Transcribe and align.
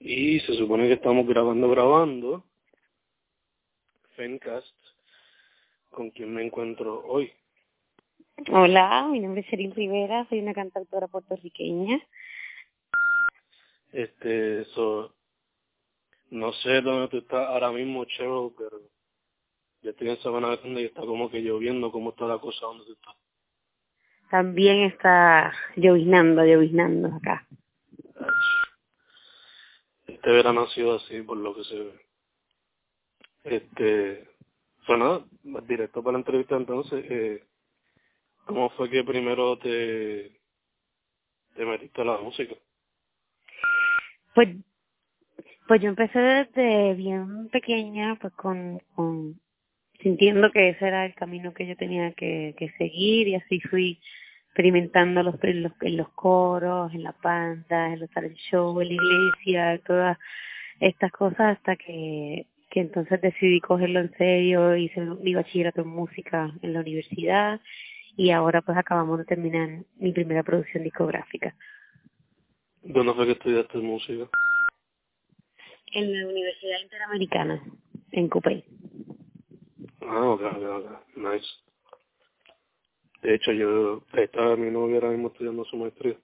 Y 0.00 0.40
se 0.40 0.54
supone 0.54 0.86
que 0.86 0.94
estamos 0.94 1.26
grabando, 1.26 1.68
grabando. 1.70 2.44
Fencast, 4.16 4.76
con 5.90 6.10
quien 6.10 6.34
me 6.34 6.44
encuentro 6.44 7.04
hoy. 7.06 7.32
Hola, 8.52 9.08
mi 9.10 9.20
nombre 9.20 9.40
es 9.40 9.48
Sherin 9.48 9.74
Rivera, 9.74 10.26
soy 10.28 10.40
una 10.40 10.54
cantautora 10.54 11.08
puertorriqueña. 11.08 12.00
Este, 13.92 14.64
so, 14.66 15.12
no 16.30 16.52
sé 16.52 16.80
dónde 16.82 17.08
tú 17.08 17.18
estás 17.18 17.48
ahora 17.48 17.72
mismo, 17.72 18.04
Cheryl, 18.04 18.52
pero 18.56 18.80
yo 19.82 19.90
estoy 19.90 20.10
en 20.10 20.18
Sabana 20.18 20.54
Grande 20.56 20.82
y 20.82 20.86
está 20.86 21.00
como 21.00 21.30
que 21.30 21.40
lloviendo, 21.40 21.90
¿cómo 21.90 22.10
está 22.10 22.26
la 22.26 22.38
cosa 22.38 22.66
donde 22.66 22.84
tú 22.84 22.92
estás? 22.92 23.16
También 24.30 24.82
está 24.82 25.52
lloviznando, 25.76 26.44
lloviznando 26.44 27.08
acá. 27.08 27.46
Este 30.28 30.36
verano 30.36 30.64
ha 30.64 30.68
sido 30.74 30.96
así, 30.96 31.22
por 31.22 31.38
lo 31.38 31.54
que 31.54 31.64
se 31.64 31.74
ve. 31.74 31.92
Este, 33.44 34.28
bueno, 34.86 35.26
directo 35.66 36.02
para 36.02 36.12
la 36.12 36.18
entrevista 36.18 36.54
entonces, 36.54 37.02
eh, 37.08 37.44
¿cómo 38.44 38.68
fue 38.76 38.90
que 38.90 39.02
primero 39.04 39.56
te, 39.56 40.38
te 41.56 41.64
metiste 41.64 42.02
a 42.02 42.04
la 42.04 42.18
música? 42.18 42.54
Pues, 44.34 44.50
pues 45.66 45.80
yo 45.80 45.88
empecé 45.88 46.18
desde 46.18 46.92
bien 46.92 47.48
pequeña, 47.48 48.18
pues 48.20 48.34
con, 48.34 48.80
con 48.94 49.40
sintiendo 50.02 50.50
que 50.50 50.68
ese 50.68 50.88
era 50.88 51.06
el 51.06 51.14
camino 51.14 51.54
que 51.54 51.66
yo 51.66 51.74
tenía 51.74 52.12
que, 52.12 52.54
que 52.58 52.68
seguir 52.72 53.28
y 53.28 53.36
así 53.36 53.60
fui 53.60 53.98
experimentando 54.48 55.22
los, 55.22 55.36
en, 55.44 55.62
los, 55.62 55.72
en 55.82 55.96
los 55.96 56.08
coros, 56.10 56.92
en 56.92 57.04
la 57.04 57.14
banda, 57.22 57.92
en 57.92 58.00
los 58.00 58.10
talent 58.10 58.36
show, 58.36 58.80
en 58.80 58.88
la 58.88 58.94
iglesia, 58.94 59.80
todas 59.86 60.18
estas 60.80 61.12
cosas 61.12 61.56
hasta 61.56 61.76
que, 61.76 62.46
que 62.70 62.80
entonces 62.80 63.20
decidí 63.20 63.60
cogerlo 63.60 64.00
en 64.00 64.12
serio, 64.16 64.76
hice 64.76 65.00
mi 65.00 65.34
bachillerato 65.34 65.82
en 65.82 65.88
música 65.88 66.52
en 66.62 66.72
la 66.72 66.80
universidad 66.80 67.60
y 68.16 68.30
ahora 68.30 68.62
pues 68.62 68.76
acabamos 68.76 69.18
de 69.18 69.24
terminar 69.24 69.84
mi 69.96 70.12
primera 70.12 70.42
producción 70.42 70.82
discográfica. 70.82 71.54
¿Dónde 72.82 73.14
fue 73.14 73.26
que 73.26 73.32
estudiaste 73.32 73.78
música? 73.78 74.28
En 75.92 76.12
la 76.12 76.28
Universidad 76.28 76.80
Interamericana, 76.82 77.62
en 78.12 78.28
Coupey. 78.28 78.64
Ah, 80.02 80.30
ok, 80.30 80.42
ok, 80.42 80.62
ok. 80.62 81.16
Nice. 81.16 81.67
De 83.22 83.34
hecho, 83.34 83.52
yo 83.52 84.04
estaba 84.14 84.56
mi 84.56 84.70
novia 84.70 84.96
ahora 84.96 85.10
mismo 85.10 85.28
estudiando 85.28 85.64
su 85.64 85.76
maestría. 85.76 86.18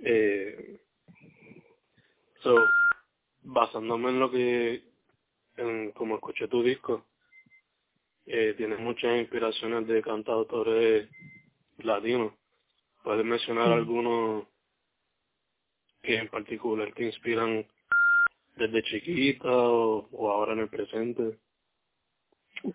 Eh, 0.00 0.80
so, 2.42 2.54
basándome 3.42 4.10
en 4.10 4.20
lo 4.20 4.30
que, 4.30 4.84
en 5.56 5.92
como 5.92 6.16
escuché 6.16 6.48
tu 6.48 6.62
disco, 6.62 7.06
eh, 8.26 8.54
tienes 8.56 8.78
muchas 8.80 9.18
inspiraciones 9.20 9.86
de 9.88 10.02
cantautores 10.02 11.08
latinos. 11.78 12.34
¿Puedes 13.04 13.24
mencionar 13.24 13.66
Sí. 13.68 13.72
algunos 13.74 14.46
que 16.02 16.16
en 16.16 16.28
particular 16.28 16.92
te 16.94 17.04
inspiran 17.04 17.66
desde 18.56 18.82
chiquita 18.84 19.48
o, 19.50 20.08
o 20.12 20.30
ahora 20.30 20.52
en 20.54 20.60
el 20.60 20.68
presente? 20.68 21.38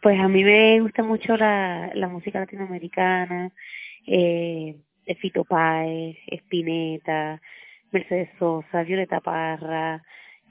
Pues 0.02 0.20
a 0.20 0.28
mí 0.28 0.44
me 0.44 0.80
gusta 0.82 1.04
mucho 1.04 1.36
la, 1.38 1.92
la 1.94 2.08
música 2.08 2.40
latinoamericana, 2.40 3.52
eh, 4.08 4.78
Fito 5.20 5.44
Páez, 5.44 6.18
Spinetta, 6.28 7.42
Mercedes 7.92 8.30
Sosa, 8.40 8.84
Violeta 8.84 9.20
Parra 9.20 10.02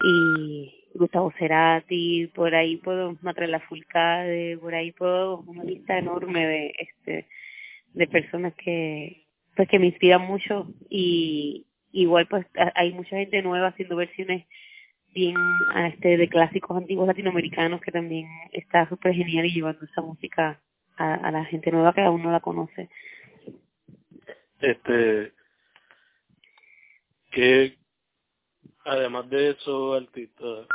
y 0.02 0.80
Gustavo 0.94 1.32
Cerati, 1.38 2.30
por 2.34 2.54
ahí 2.54 2.76
puedo 2.76 3.16
Matrela 3.22 3.60
Fulcade, 3.60 4.58
por 4.58 4.74
ahí 4.74 4.92
puedo 4.92 5.41
una 5.41 5.64
lista 5.64 5.98
enorme 5.98 6.47
de 6.47 6.74
este 6.78 7.26
de 7.94 8.06
personas 8.06 8.54
que 8.54 9.24
pues 9.56 9.68
que 9.68 9.78
me 9.78 9.86
inspiran 9.86 10.22
mucho. 10.22 10.68
Y 10.88 11.66
igual 11.92 12.26
pues 12.28 12.47
hay 12.74 12.92
mucha 12.92 13.16
gente 13.16 13.42
nueva 13.42 13.68
haciendo 13.68 13.97
versiones 13.97 14.47
bien 15.12 15.37
a 15.75 15.88
este 15.88 16.16
de 16.16 16.28
clásicos 16.28 16.76
antiguos 16.76 17.06
latinoamericanos 17.06 17.81
que 17.81 17.93
también 17.93 18.28
está 18.53 18.88
súper 18.88 19.15
genial 19.15 19.47
y 19.47 19.53
llevando 19.53 19.84
esa 19.84 20.03
música 20.03 20.60
a, 20.97 21.15
a 21.15 21.31
la 21.31 21.44
gente 21.44 21.71
nueva 21.71 21.93
que 21.93 22.03
aún 22.03 22.22
no 22.22 22.31
la 22.31 22.41
conoce. 22.41 22.88
Este, 24.60 25.32
que 27.31 27.78
además 28.84 29.28
de 29.31 29.50
eso, 29.50 29.94
artistas, 29.94 30.66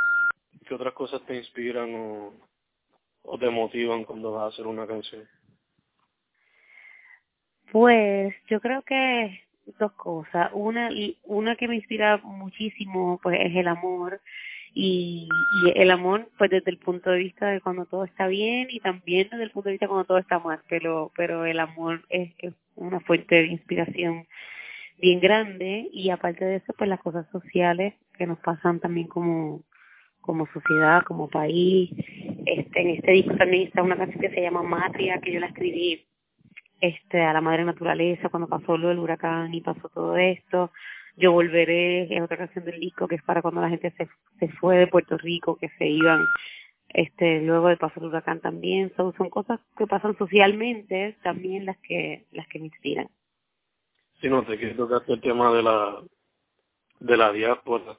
¿qué 0.66 0.74
otras 0.74 0.94
cosas 0.94 1.22
te 1.26 1.36
inspiran 1.36 1.94
o, 1.94 2.34
o 3.24 3.38
te 3.38 3.50
motivan 3.50 4.04
cuando 4.04 4.32
vas 4.32 4.44
a 4.44 4.48
hacer 4.48 4.68
una 4.68 4.88
canción? 4.88 5.28
Pues 7.72 8.34
yo 8.48 8.62
creo 8.62 8.82
que 8.84 9.45
dos 9.80 9.92
cosas. 9.94 10.50
Una, 10.54 10.90
una 11.24 11.56
que 11.56 11.68
me 11.68 11.76
inspira 11.76 12.18
muchísimo 12.18 13.20
pues 13.22 13.40
es 13.42 13.56
el 13.56 13.68
amor 13.68 14.22
y, 14.74 15.28
y 15.64 15.80
el 15.80 15.92
amor 15.92 16.30
pues 16.38 16.50
desde 16.52 16.72
el 16.72 16.78
punto 16.78 17.10
de 17.10 17.20
vista 17.20 17.48
de 17.48 17.62
cuando 17.62 17.86
todo 17.86 18.04
está 18.04 18.28
bien 18.28 18.68
y 18.70 18.80
también 18.80 19.30
desde 19.32 19.44
el 19.44 19.52
punto 19.52 19.70
de 19.70 19.74
vista 19.74 19.88
cuando 19.88 20.06
todo 20.06 20.18
está 20.18 20.40
mal, 20.40 20.62
pero 20.70 21.12
pero 21.16 21.46
el 21.46 21.60
amor 21.60 22.04
es, 22.10 22.34
es 22.40 22.54
una 22.76 23.00
fuente 23.00 23.36
de 23.36 23.48
inspiración 23.48 24.28
bien 24.98 25.20
grande 25.20 25.90
y 25.92 26.10
aparte 26.10 26.46
de 26.46 26.58
eso 26.58 26.74
pues 26.78 26.90
las 26.90 27.00
cosas 27.02 27.26
sociales 27.32 27.94
que 28.18 28.28
nos 28.28 28.40
pasan 28.40 28.80
también 28.80 29.08
como 29.08 29.64
como 30.22 30.48
sociedad, 30.48 31.04
como 31.04 31.30
país. 31.30 31.92
Este 32.46 32.82
en 32.82 32.90
este 32.90 33.12
disco 33.12 33.36
también 33.36 33.68
está 33.68 33.84
una 33.84 33.98
canción 33.98 34.22
que 34.22 34.30
se 34.32 34.42
llama 34.42 34.64
Matria 34.64 35.20
que 35.22 35.32
yo 35.34 35.40
la 35.40 35.48
escribí 35.48 36.06
este 36.88 37.22
a 37.22 37.34
la 37.34 37.42
madre 37.42 37.64
naturaleza 37.66 38.30
cuando 38.30 38.48
pasó 38.48 38.78
lo 38.78 38.90
del 38.90 39.00
huracán 39.00 39.54
y 39.54 39.62
pasó 39.62 39.90
todo 39.90 40.18
esto. 40.18 40.72
Yo 41.18 41.32
volveré 41.32 42.14
es 42.16 42.22
otra 42.22 42.38
canción 42.38 42.66
del 42.66 42.80
disco 42.80 43.08
que 43.08 43.16
es 43.16 43.24
para 43.24 43.42
cuando 43.42 43.62
la 43.62 43.70
gente 43.70 43.92
se 43.98 44.08
se 44.40 44.48
fue 44.60 44.78
de 44.78 44.88
Puerto 44.88 45.18
Rico 45.18 45.58
que 45.58 45.70
se 45.78 45.88
iban 45.88 46.26
este 46.90 47.42
luego 47.42 47.68
de 47.70 47.78
pasar 47.78 48.04
el 48.04 48.10
huracán 48.10 48.40
también. 48.42 48.92
Son 48.98 49.14
son 49.18 49.30
cosas 49.30 49.60
que 49.78 49.88
pasan 49.88 50.18
socialmente 50.18 51.16
también 51.24 51.66
las 51.66 51.78
que 51.80 52.26
las 52.32 52.48
que 52.48 52.60
me 52.60 52.66
inspiran. 52.68 53.08
Si 54.22 54.30
no, 54.30 54.44
te 54.46 54.58
quiero 54.58 54.76
tocar 54.88 55.02
el 55.08 55.22
tema 55.22 55.54
de 55.54 55.64
la 55.64 56.02
de 57.00 57.18
la 57.18 57.32
diáspora. 57.32 57.98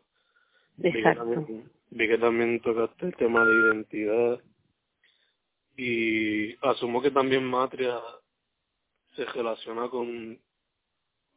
Vi 0.78 0.92
que 0.92 0.98
exacto. 0.98 1.24
también- 1.34 1.70
Vi 1.90 2.08
que 2.08 2.18
también 2.18 2.60
tocaste 2.60 3.06
el 3.06 3.14
tema 3.16 3.44
de 3.44 3.54
identidad 3.54 4.40
y 5.76 6.54
asumo 6.66 7.00
que 7.02 7.10
también 7.10 7.44
Matria 7.44 7.98
se 9.16 9.24
relaciona 9.24 9.88
con 9.88 10.38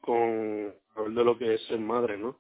con 0.02 0.74
de 1.16 1.24
lo 1.24 1.38
que 1.38 1.54
es 1.56 1.62
ser 1.68 1.80
madre, 1.80 2.18
¿no? 2.18 2.38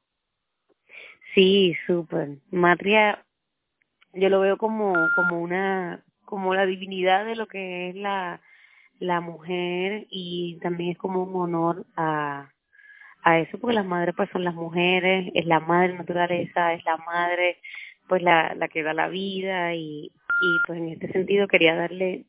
Sí, 1.33 1.75
súper. 1.85 2.37
Matria, 2.51 3.23
yo 4.13 4.29
lo 4.29 4.39
veo 4.39 4.57
como, 4.57 4.93
como 5.15 5.39
una, 5.41 6.03
como 6.25 6.55
la 6.55 6.65
divinidad 6.65 7.25
de 7.25 7.35
lo 7.35 7.47
que 7.47 7.89
es 7.89 7.95
la, 7.95 8.41
la 8.99 9.21
mujer 9.21 10.07
y 10.09 10.57
también 10.61 10.91
es 10.91 10.97
como 10.97 11.23
un 11.23 11.35
honor 11.35 11.85
a, 11.95 12.51
a 13.23 13.39
eso 13.39 13.59
porque 13.59 13.75
las 13.75 13.85
madres 13.85 14.15
pues 14.17 14.29
son 14.31 14.43
las 14.43 14.55
mujeres, 14.55 15.31
es 15.33 15.45
la 15.45 15.59
madre 15.59 15.93
naturaleza, 15.93 16.73
es 16.73 16.83
la 16.85 16.97
madre 16.97 17.59
pues 18.07 18.23
la, 18.23 18.55
la 18.55 18.67
que 18.67 18.81
da 18.81 18.93
la 18.93 19.07
vida 19.07 19.75
y, 19.75 20.05
y 20.05 20.59
pues 20.65 20.79
en 20.79 20.89
este 20.89 21.11
sentido 21.11 21.47
quería 21.47 21.75
darle 21.75 22.25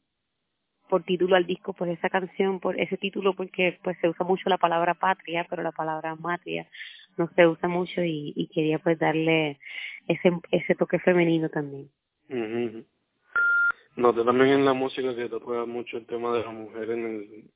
por 0.90 1.04
título 1.04 1.36
al 1.36 1.46
disco 1.46 1.72
pues 1.72 1.92
esa 1.96 2.10
canción 2.10 2.60
por 2.60 2.78
ese 2.78 2.98
título 2.98 3.34
porque 3.34 3.78
pues 3.82 3.96
se 4.00 4.08
usa 4.08 4.26
mucho 4.26 4.50
la 4.50 4.58
palabra 4.58 4.94
patria 4.94 5.46
pero 5.48 5.62
la 5.62 5.72
palabra 5.72 6.16
matria 6.16 6.68
no 7.16 7.30
se 7.34 7.46
usa 7.46 7.68
mucho 7.68 8.02
y, 8.04 8.50
quería 8.52 8.78
pues 8.80 8.98
darle 8.98 9.58
ese 10.08 10.32
ese 10.50 10.74
toque 10.74 10.98
femenino 10.98 11.48
también 11.48 11.88
Ujú. 12.28 12.84
Noté 13.96 14.24
también 14.24 14.50
en 14.50 14.64
la 14.64 14.72
música 14.72 15.14
que 15.16 15.28
toca 15.28 15.64
mucho 15.66 15.96
el 15.96 16.06
tema 16.06 16.32
de 16.32 16.44
la 16.44 16.50
mujer 16.50 16.90
en 16.90 17.06
el 17.06 17.50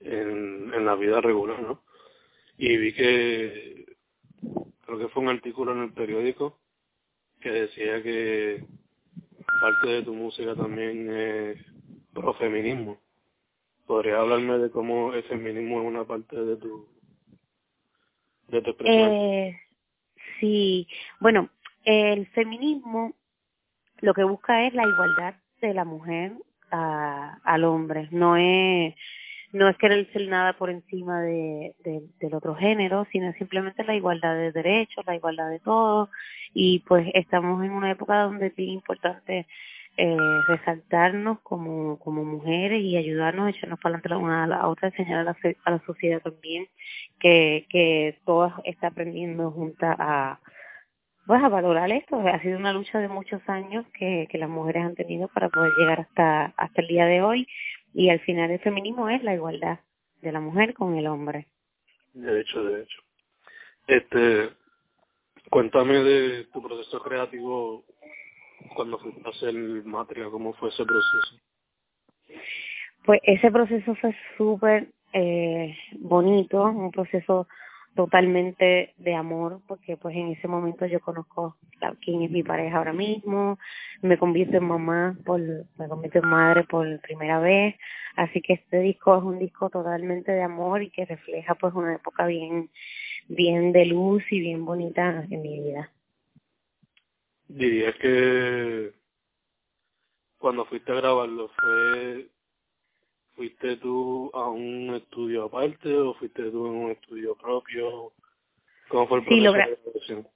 en, 0.00 0.74
en 0.74 0.86
la 0.86 0.94
vida 0.94 1.20
regular, 1.20 1.60
¿no? 1.60 1.82
Y 2.56 2.76
vi 2.76 2.92
que 2.92 3.96
creo 4.84 4.98
que 4.98 5.08
fue 5.08 5.22
un 5.22 5.30
artículo 5.30 5.72
en 5.72 5.82
el 5.84 5.92
periódico 5.92 6.58
que 7.40 7.50
decía 7.50 8.02
que 8.02 8.64
de 9.88 10.02
tu 10.02 10.14
música 10.14 10.54
también 10.54 11.10
es 11.10 11.58
profeminismo. 12.12 12.98
¿Podrías 13.86 14.18
hablarme 14.18 14.58
de 14.58 14.70
cómo 14.70 15.14
el 15.14 15.22
feminismo 15.24 15.80
es 15.80 15.86
una 15.86 16.04
parte 16.04 16.36
de 16.36 16.56
tu 16.56 16.86
de 18.48 18.62
tu 18.62 18.70
expresión? 18.70 19.10
Eh, 19.10 19.60
sí, 20.40 20.86
bueno, 21.20 21.48
el 21.84 22.26
feminismo 22.28 23.14
lo 24.00 24.14
que 24.14 24.24
busca 24.24 24.66
es 24.66 24.74
la 24.74 24.86
igualdad 24.86 25.34
de 25.60 25.74
la 25.74 25.84
mujer 25.84 26.32
a, 26.70 27.38
al 27.44 27.64
hombre, 27.64 28.08
no 28.10 28.36
es 28.36 28.94
no 29.52 29.66
es 29.68 29.78
querer 29.78 30.06
ser 30.12 30.28
nada 30.28 30.52
por 30.52 30.68
encima 30.68 31.22
de, 31.22 31.74
de, 31.82 32.02
del 32.20 32.34
otro 32.34 32.54
género, 32.54 33.06
sino 33.10 33.32
simplemente 33.32 33.82
la 33.82 33.94
igualdad 33.94 34.34
de 34.34 34.52
derechos, 34.52 35.06
la 35.06 35.16
igualdad 35.16 35.48
de 35.48 35.60
todo, 35.60 36.10
y 36.52 36.80
pues 36.80 37.08
estamos 37.14 37.64
en 37.64 37.70
una 37.70 37.90
época 37.90 38.24
donde 38.24 38.48
es 38.48 38.58
importante 38.58 39.46
eh, 40.00 40.16
resaltarnos 40.46 41.40
como, 41.40 41.98
como 41.98 42.24
mujeres 42.24 42.80
y 42.80 42.96
ayudarnos, 42.96 43.48
echarnos 43.48 43.80
para 43.80 43.96
adelante 43.96 44.08
la 44.08 44.18
una 44.18 44.44
a 44.44 44.46
la 44.46 44.68
otra, 44.68 44.88
enseñar 44.88 45.18
a 45.18 45.24
la, 45.24 45.36
a 45.64 45.70
la 45.72 45.84
sociedad 45.84 46.22
también 46.22 46.68
que, 47.18 47.66
que 47.68 48.16
todas 48.24 48.52
está 48.64 48.86
aprendiendo 48.86 49.50
juntas 49.50 49.96
a, 49.98 50.38
pues 51.26 51.42
a 51.42 51.48
valorar 51.48 51.90
esto. 51.90 52.16
Ha 52.20 52.40
sido 52.40 52.58
una 52.58 52.72
lucha 52.72 53.00
de 53.00 53.08
muchos 53.08 53.42
años 53.48 53.84
que, 53.98 54.28
que 54.30 54.38
las 54.38 54.48
mujeres 54.48 54.84
han 54.84 54.94
tenido 54.94 55.26
para 55.26 55.48
poder 55.48 55.72
llegar 55.76 56.00
hasta, 56.02 56.54
hasta 56.56 56.80
el 56.80 56.86
día 56.86 57.06
de 57.06 57.20
hoy 57.22 57.48
y 57.92 58.10
al 58.10 58.20
final 58.20 58.52
el 58.52 58.60
feminismo 58.60 59.08
es 59.08 59.20
la 59.24 59.34
igualdad 59.34 59.80
de 60.22 60.30
la 60.30 60.38
mujer 60.38 60.74
con 60.74 60.96
el 60.96 61.08
hombre. 61.08 61.48
De 62.14 62.40
hecho, 62.40 62.62
de 62.62 62.82
hecho. 62.82 63.02
Este, 63.88 64.50
cuéntame 65.50 65.98
de 66.04 66.44
tu 66.52 66.62
proceso 66.62 67.02
creativo 67.02 67.84
cuando 68.74 68.98
fuiste 68.98 69.22
a 69.24 69.30
hacer 69.30 69.54
Matria, 69.84 70.28
¿cómo 70.30 70.52
fue 70.54 70.68
ese 70.68 70.84
proceso? 70.84 71.36
Pues 73.04 73.20
ese 73.22 73.50
proceso 73.50 73.94
fue 73.96 74.14
súper 74.36 74.88
eh, 75.12 75.74
bonito, 75.98 76.62
un 76.64 76.90
proceso 76.90 77.46
totalmente 77.94 78.94
de 78.96 79.14
amor 79.14 79.60
porque 79.66 79.96
pues 79.96 80.14
en 80.14 80.28
ese 80.28 80.46
momento 80.46 80.86
yo 80.86 81.00
conozco 81.00 81.56
quién 82.00 82.22
es 82.22 82.30
mi 82.30 82.42
pareja 82.42 82.78
ahora 82.78 82.92
mismo, 82.92 83.58
me 84.02 84.18
convierto 84.18 84.56
en 84.56 84.64
mamá 84.64 85.16
por, 85.24 85.40
me 85.40 85.88
convierto 85.88 86.18
en 86.18 86.28
madre 86.28 86.64
por 86.64 87.00
primera 87.00 87.40
vez, 87.40 87.74
así 88.14 88.40
que 88.40 88.52
este 88.52 88.80
disco 88.80 89.16
es 89.16 89.24
un 89.24 89.38
disco 89.38 89.68
totalmente 89.70 90.30
de 90.30 90.42
amor 90.42 90.82
y 90.82 90.90
que 90.90 91.06
refleja 91.06 91.54
pues 91.56 91.74
una 91.74 91.96
época 91.96 92.26
bien, 92.26 92.70
bien 93.28 93.72
de 93.72 93.86
luz 93.86 94.22
y 94.30 94.40
bien 94.40 94.64
bonita 94.64 95.24
en 95.28 95.42
mi 95.42 95.60
vida. 95.60 95.90
Diría 97.48 97.92
que 97.94 98.92
cuando 100.38 100.64
fuiste 100.66 100.92
a 100.92 100.96
grabarlo 100.96 101.48
fue 101.48 102.28
¿Fuiste 103.38 103.76
tú 103.76 104.32
a 104.34 104.48
un 104.48 104.96
estudio 104.96 105.44
aparte 105.44 105.94
o 105.94 106.12
fuiste 106.14 106.50
tú 106.50 106.66
en 106.66 106.72
un 106.72 106.90
estudio 106.90 107.36
propio? 107.36 108.10
¿Cómo 108.88 109.06
fue 109.06 109.18
el 109.18 109.24
proceso 109.24 109.36
sí, 109.36 109.44
lo 109.44 109.52
de 109.52 109.78
grabación? 109.84 110.28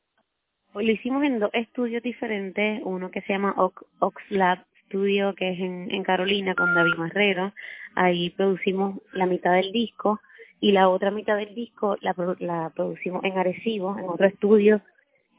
Lo 0.73 0.81
hicimos 0.83 1.25
en 1.25 1.41
dos 1.41 1.51
estudios 1.53 2.01
diferentes, 2.05 2.81
uno 2.85 3.11
que 3.11 3.21
se 3.23 3.33
llama 3.33 3.57
Oxlab 3.99 4.65
Studio, 4.87 5.35
que 5.35 5.51
es 5.51 5.59
en, 5.59 5.91
en 5.91 6.05
Carolina, 6.05 6.55
con 6.55 6.73
David 6.77 6.95
Marrero. 6.97 7.53
Ahí 7.97 8.31
producimos 8.31 9.01
la 9.13 9.27
mitad 9.27 9.55
del 9.55 9.73
disco 9.73 10.21
y 10.61 10.71
la 10.71 10.89
otra 10.89 11.11
mitad 11.11 11.37
del 11.37 11.57
disco 11.57 11.97
la, 12.03 12.15
la 12.39 12.71
producimos 12.71 13.25
en 13.25 13.37
Arecibo, 13.37 13.99
en 13.99 14.09
otro 14.09 14.29
estudio, 14.29 14.81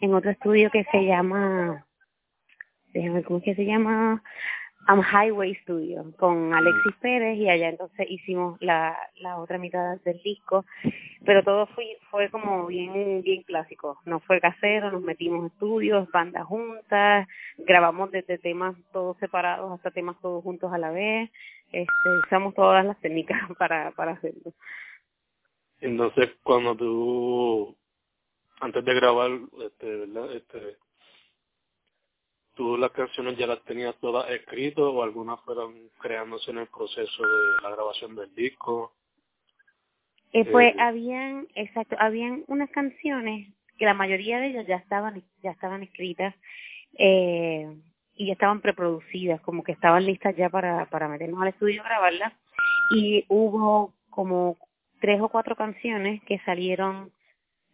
en 0.03 0.13
otro 0.13 0.31
estudio 0.31 0.69
que 0.69 0.83
se 0.91 1.05
llama, 1.05 1.85
déjame 2.94 3.23
cómo 3.23 3.39
es 3.39 3.45
que 3.45 3.55
se 3.55 3.65
llama, 3.65 4.21
Am 4.85 5.01
Highway 5.01 5.55
Studio 5.61 6.11
con 6.19 6.53
Alexis 6.53 6.94
Pérez 7.00 7.38
y 7.38 7.50
allá 7.50 7.69
entonces 7.69 8.05
hicimos 8.09 8.57
la, 8.59 8.97
la 9.21 9.38
otra 9.38 9.57
mitad 9.57 10.01
del 10.01 10.21
disco, 10.21 10.65
pero 11.23 11.41
todo 11.41 11.67
fue, 11.67 11.97
fue 12.11 12.29
como 12.29 12.67
bien, 12.67 13.21
bien 13.21 13.44
clásico, 13.44 14.01
no 14.03 14.19
fue 14.19 14.41
casero, 14.41 14.91
nos 14.91 15.03
metimos 15.03 15.50
estudios, 15.53 16.11
bandas 16.11 16.44
juntas, 16.47 17.25
grabamos 17.59 18.11
desde 18.11 18.38
temas 18.38 18.75
todos 18.91 19.15
separados 19.19 19.71
hasta 19.71 19.91
temas 19.91 20.19
todos 20.21 20.44
juntos 20.44 20.73
a 20.73 20.77
la 20.77 20.91
vez, 20.91 21.31
este, 21.71 22.09
usamos 22.25 22.53
todas 22.53 22.83
las 22.85 22.99
técnicas 22.99 23.39
para, 23.57 23.91
para 23.91 24.11
hacerlo. 24.11 24.51
Entonces 25.79 26.29
cuando 26.44 26.75
tú, 26.75 27.77
antes 28.63 28.86
de 28.86 28.94
grabar, 28.94 29.31
este, 29.65 29.86
¿verdad? 29.86 30.33
Este, 30.33 30.77
¿Tú 32.56 32.77
las 32.77 32.92
canciones 32.92 33.38
ya 33.38 33.48
las 33.48 33.63
tenías 33.63 33.95
todas 34.00 34.30
escritas 34.30 34.83
o 34.83 35.04
algunas 35.04 35.42
fueron 35.42 35.89
creándose 36.00 36.51
en 36.51 36.60
el 36.60 36.68
proceso 36.68 37.24
de 37.24 37.63
la 37.63 37.71
grabación 37.71 38.15
del 38.15 38.33
disco? 38.36 38.94
Eh, 40.33 40.45
pues 40.45 40.74
eh, 40.74 40.77
habían, 40.80 41.48
exacto, 41.56 41.95
habían 42.00 42.44
unas 42.48 42.69
canciones 42.69 43.50
que 43.77 43.86
la 43.86 43.94
mayoría 43.94 44.39
de 44.39 44.48
ellas 44.48 44.68
ya 44.68 44.77
estaban, 44.77 45.24
ya 45.42 45.51
estaban 45.51 45.83
escritas 45.83 46.36
eh, 46.98 47.75
y 48.16 48.27
ya 48.27 48.33
estaban 48.33 48.62
preproducidas, 48.62 49.42
como 49.42 49.63
que 49.63 49.71
estaban 49.71 50.06
listas 50.06 50.36
ya 50.36 50.50
para, 50.50 50.86
para 50.89 51.07
meternos 51.07 51.42
al 51.42 51.50
estudio 51.50 51.81
a 51.81 51.86
grabarlas. 51.86 52.33
Y 52.95 53.25
hubo 53.30 53.94
como 54.09 54.57
tres 55.01 55.19
o 55.21 55.30
cuatro 55.30 55.56
canciones 55.56 56.21
que 56.24 56.39
salieron 56.45 57.12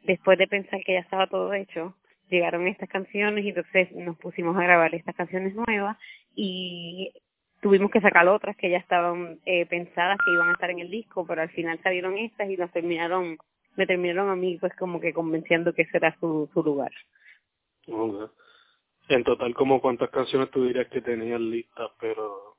después 0.03 0.37
de 0.37 0.47
pensar 0.47 0.81
que 0.85 0.93
ya 0.93 0.99
estaba 0.99 1.27
todo 1.27 1.53
hecho 1.53 1.95
llegaron 2.29 2.67
estas 2.67 2.89
canciones 2.89 3.43
y 3.43 3.49
entonces 3.49 3.91
nos 3.93 4.17
pusimos 4.17 4.55
a 4.55 4.63
grabar 4.63 4.93
estas 4.93 5.15
canciones 5.15 5.55
nuevas 5.55 5.97
y 6.35 7.11
tuvimos 7.61 7.91
que 7.91 8.01
sacar 8.01 8.27
otras 8.27 8.55
que 8.55 8.69
ya 8.69 8.77
estaban 8.77 9.39
eh, 9.45 9.65
pensadas 9.65 10.17
que 10.23 10.31
iban 10.31 10.49
a 10.49 10.53
estar 10.53 10.69
en 10.69 10.79
el 10.79 10.89
disco, 10.89 11.25
pero 11.27 11.41
al 11.41 11.49
final 11.49 11.79
salieron 11.83 12.17
estas 12.17 12.49
y 12.49 12.57
nos 12.57 12.71
terminaron, 12.71 13.37
me 13.75 13.87
terminaron 13.87 14.29
a 14.29 14.35
mí 14.35 14.57
pues 14.59 14.73
como 14.75 14.99
que 14.99 15.13
convenciendo 15.13 15.73
que 15.73 15.83
ese 15.83 15.97
era 15.97 16.15
su, 16.19 16.49
su 16.53 16.63
lugar. 16.63 16.91
En 17.87 19.23
total, 19.23 19.53
como 19.55 19.81
cuántas 19.81 20.09
canciones 20.11 20.51
tú 20.51 20.65
dirías 20.65 20.87
que 20.89 21.01
tenías 21.01 21.41
listas, 21.41 21.89
pero 21.99 22.55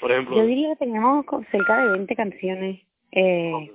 por 0.00 0.10
ejemplo... 0.10 0.36
Yo 0.36 0.44
diría 0.44 0.70
que 0.70 0.84
teníamos 0.84 1.24
cerca 1.50 1.84
de 1.84 1.92
20 1.92 2.16
canciones. 2.16 2.80
Eh, 3.12 3.70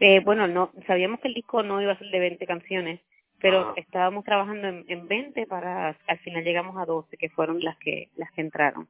eh, 0.00 0.20
bueno, 0.20 0.46
no 0.46 0.72
sabíamos 0.86 1.20
que 1.20 1.28
el 1.28 1.34
disco 1.34 1.62
no 1.62 1.82
iba 1.82 1.92
a 1.92 1.98
ser 1.98 2.10
de 2.10 2.20
20 2.20 2.46
canciones, 2.46 3.00
pero 3.40 3.74
estábamos 3.76 4.24
trabajando 4.24 4.68
en, 4.68 4.84
en 4.88 5.08
20 5.08 5.46
para 5.46 5.96
al 6.06 6.18
final 6.20 6.44
llegamos 6.44 6.76
a 6.76 6.86
12 6.86 7.16
que 7.16 7.28
fueron 7.30 7.60
las 7.60 7.76
que 7.78 8.08
las 8.16 8.30
que 8.32 8.40
entraron. 8.40 8.88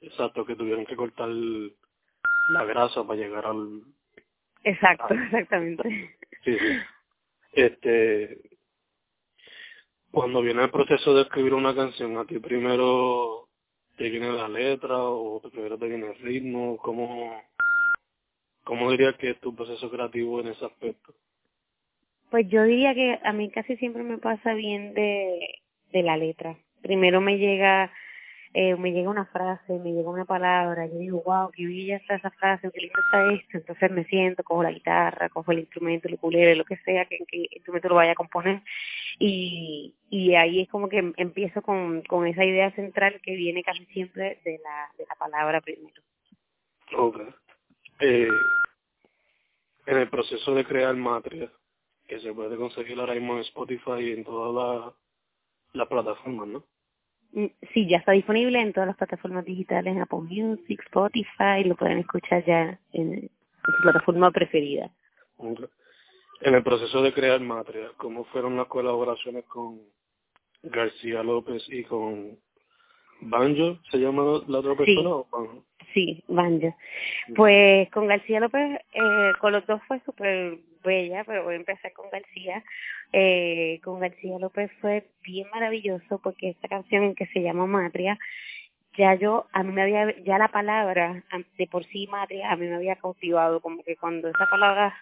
Exacto 0.00 0.44
que 0.44 0.56
tuvieron 0.56 0.84
que 0.84 0.96
cortar 0.96 1.28
la 1.28 2.64
grasa 2.64 3.04
para 3.04 3.18
llegar 3.18 3.46
al 3.46 3.82
exacto 4.62 5.14
exactamente. 5.14 6.16
Sí 6.44 6.58
sí. 6.58 6.78
Este 7.52 8.38
cuando 10.10 10.42
viene 10.42 10.62
el 10.64 10.70
proceso 10.70 11.14
de 11.14 11.22
escribir 11.22 11.54
una 11.54 11.74
canción 11.74 12.16
a 12.18 12.24
ti 12.24 12.38
primero 12.38 13.48
te 13.96 14.10
viene 14.10 14.32
la 14.32 14.48
letra 14.48 14.98
o 14.98 15.40
primero 15.40 15.78
te 15.78 15.88
viene 15.88 16.08
el 16.08 16.18
ritmo 16.18 16.76
cómo 16.78 17.42
cómo 18.64 18.90
dirías 18.90 19.14
que 19.16 19.30
es 19.30 19.40
tu 19.40 19.54
proceso 19.54 19.90
creativo 19.90 20.40
en 20.40 20.48
ese 20.48 20.64
aspecto 20.64 21.14
pues 22.34 22.48
yo 22.48 22.64
diría 22.64 22.94
que 22.94 23.20
a 23.22 23.32
mí 23.32 23.48
casi 23.48 23.76
siempre 23.76 24.02
me 24.02 24.18
pasa 24.18 24.54
bien 24.54 24.92
de, 24.92 25.60
de 25.92 26.02
la 26.02 26.16
letra. 26.16 26.56
Primero 26.82 27.20
me 27.20 27.38
llega 27.38 27.92
eh, 28.54 28.74
me 28.74 28.90
llega 28.90 29.08
una 29.08 29.26
frase, 29.26 29.78
me 29.78 29.92
llega 29.92 30.10
una 30.10 30.24
palabra, 30.24 30.86
yo 30.86 30.98
digo, 30.98 31.22
wow, 31.24 31.52
qué 31.52 31.64
bella 31.64 31.96
está 31.96 32.16
esa 32.16 32.30
frase, 32.32 32.70
qué 32.72 32.80
lindo 32.80 33.00
está 33.04 33.32
esto, 33.34 33.58
entonces 33.58 33.90
me 33.90 34.04
siento, 34.04 34.42
cojo 34.42 34.64
la 34.64 34.72
guitarra, 34.72 35.28
cojo 35.28 35.52
el 35.52 35.60
instrumento, 35.60 36.08
el 36.08 36.14
ukulele, 36.14 36.56
lo 36.56 36.64
que 36.64 36.76
sea, 36.78 37.04
que, 37.04 37.18
que 37.18 37.36
el 37.36 37.48
instrumento 37.52 37.88
lo 37.88 37.96
vaya 37.96 38.12
a 38.12 38.16
componer, 38.16 38.62
y, 39.18 39.94
y 40.10 40.34
ahí 40.34 40.60
es 40.60 40.68
como 40.68 40.88
que 40.88 41.12
empiezo 41.16 41.62
con, 41.62 42.02
con 42.02 42.26
esa 42.26 42.44
idea 42.44 42.70
central 42.72 43.20
que 43.22 43.36
viene 43.36 43.62
casi 43.62 43.86
siempre 43.86 44.40
de 44.44 44.58
la, 44.62 44.88
de 44.98 45.04
la 45.08 45.14
palabra 45.16 45.60
primero. 45.60 46.02
Okay. 46.96 47.26
Eh, 48.00 48.28
en 49.86 49.96
el 49.98 50.08
proceso 50.08 50.54
de 50.54 50.64
crear 50.64 50.94
Matria, 50.94 51.50
que 52.06 52.20
se 52.20 52.32
puede 52.32 52.56
conseguir 52.56 52.98
ahora 52.98 53.14
mismo 53.14 53.34
en 53.34 53.40
Spotify 53.40 54.00
y 54.00 54.12
en 54.12 54.24
todas 54.24 54.84
las 54.84 54.94
la 55.74 55.86
plataformas, 55.86 56.48
¿no? 56.48 56.64
Sí, 57.72 57.88
ya 57.88 57.98
está 57.98 58.12
disponible 58.12 58.60
en 58.60 58.72
todas 58.72 58.86
las 58.86 58.96
plataformas 58.96 59.44
digitales, 59.44 59.92
en 59.92 60.02
Apple 60.02 60.20
Music, 60.20 60.80
Spotify, 60.84 61.64
lo 61.64 61.74
pueden 61.74 61.98
escuchar 61.98 62.44
ya 62.44 62.78
en, 62.92 63.28
su 63.64 63.82
plataforma 63.82 64.30
preferida. 64.30 64.88
En 65.38 66.54
el 66.54 66.62
proceso 66.62 67.02
de 67.02 67.12
crear 67.12 67.40
Matria, 67.40 67.90
¿cómo 67.96 68.24
fueron 68.26 68.56
las 68.56 68.68
colaboraciones 68.68 69.44
con 69.46 69.80
García 70.62 71.24
López 71.24 71.64
y 71.68 71.82
con 71.82 72.38
Banjo? 73.20 73.80
¿Se 73.90 73.98
llama 73.98 74.42
la 74.46 74.58
otra 74.60 74.76
persona 74.76 75.10
o 75.10 75.26
Banjo? 75.30 75.64
Sí, 75.94 76.24
Banjo. 76.26 76.76
Pues 77.36 77.88
con 77.90 78.08
García 78.08 78.40
López, 78.40 78.80
eh, 78.92 79.32
con 79.40 79.52
los 79.52 79.64
dos 79.66 79.80
fue 79.86 80.00
súper 80.00 80.58
bella, 80.82 81.22
pero 81.24 81.44
voy 81.44 81.54
a 81.54 81.58
empezar 81.58 81.92
con 81.92 82.10
García. 82.10 82.64
Eh, 83.12 83.80
con 83.84 84.00
García 84.00 84.38
López 84.40 84.72
fue 84.80 85.06
bien 85.22 85.48
maravilloso 85.52 86.20
porque 86.20 86.50
esta 86.50 86.66
canción 86.68 87.14
que 87.14 87.26
se 87.26 87.42
llama 87.42 87.66
Matria, 87.66 88.18
ya 88.98 89.14
yo, 89.14 89.46
a 89.52 89.62
mí 89.62 89.72
me 89.72 89.82
había, 89.82 90.20
ya 90.24 90.36
la 90.36 90.48
palabra 90.48 91.22
de 91.58 91.66
por 91.68 91.84
sí 91.84 92.08
Matria, 92.08 92.50
a 92.50 92.56
mí 92.56 92.66
me 92.66 92.74
había 92.74 92.96
cautivado, 92.96 93.60
como 93.60 93.82
que 93.84 93.96
cuando 93.96 94.28
esa 94.28 94.46
palabra, 94.50 94.94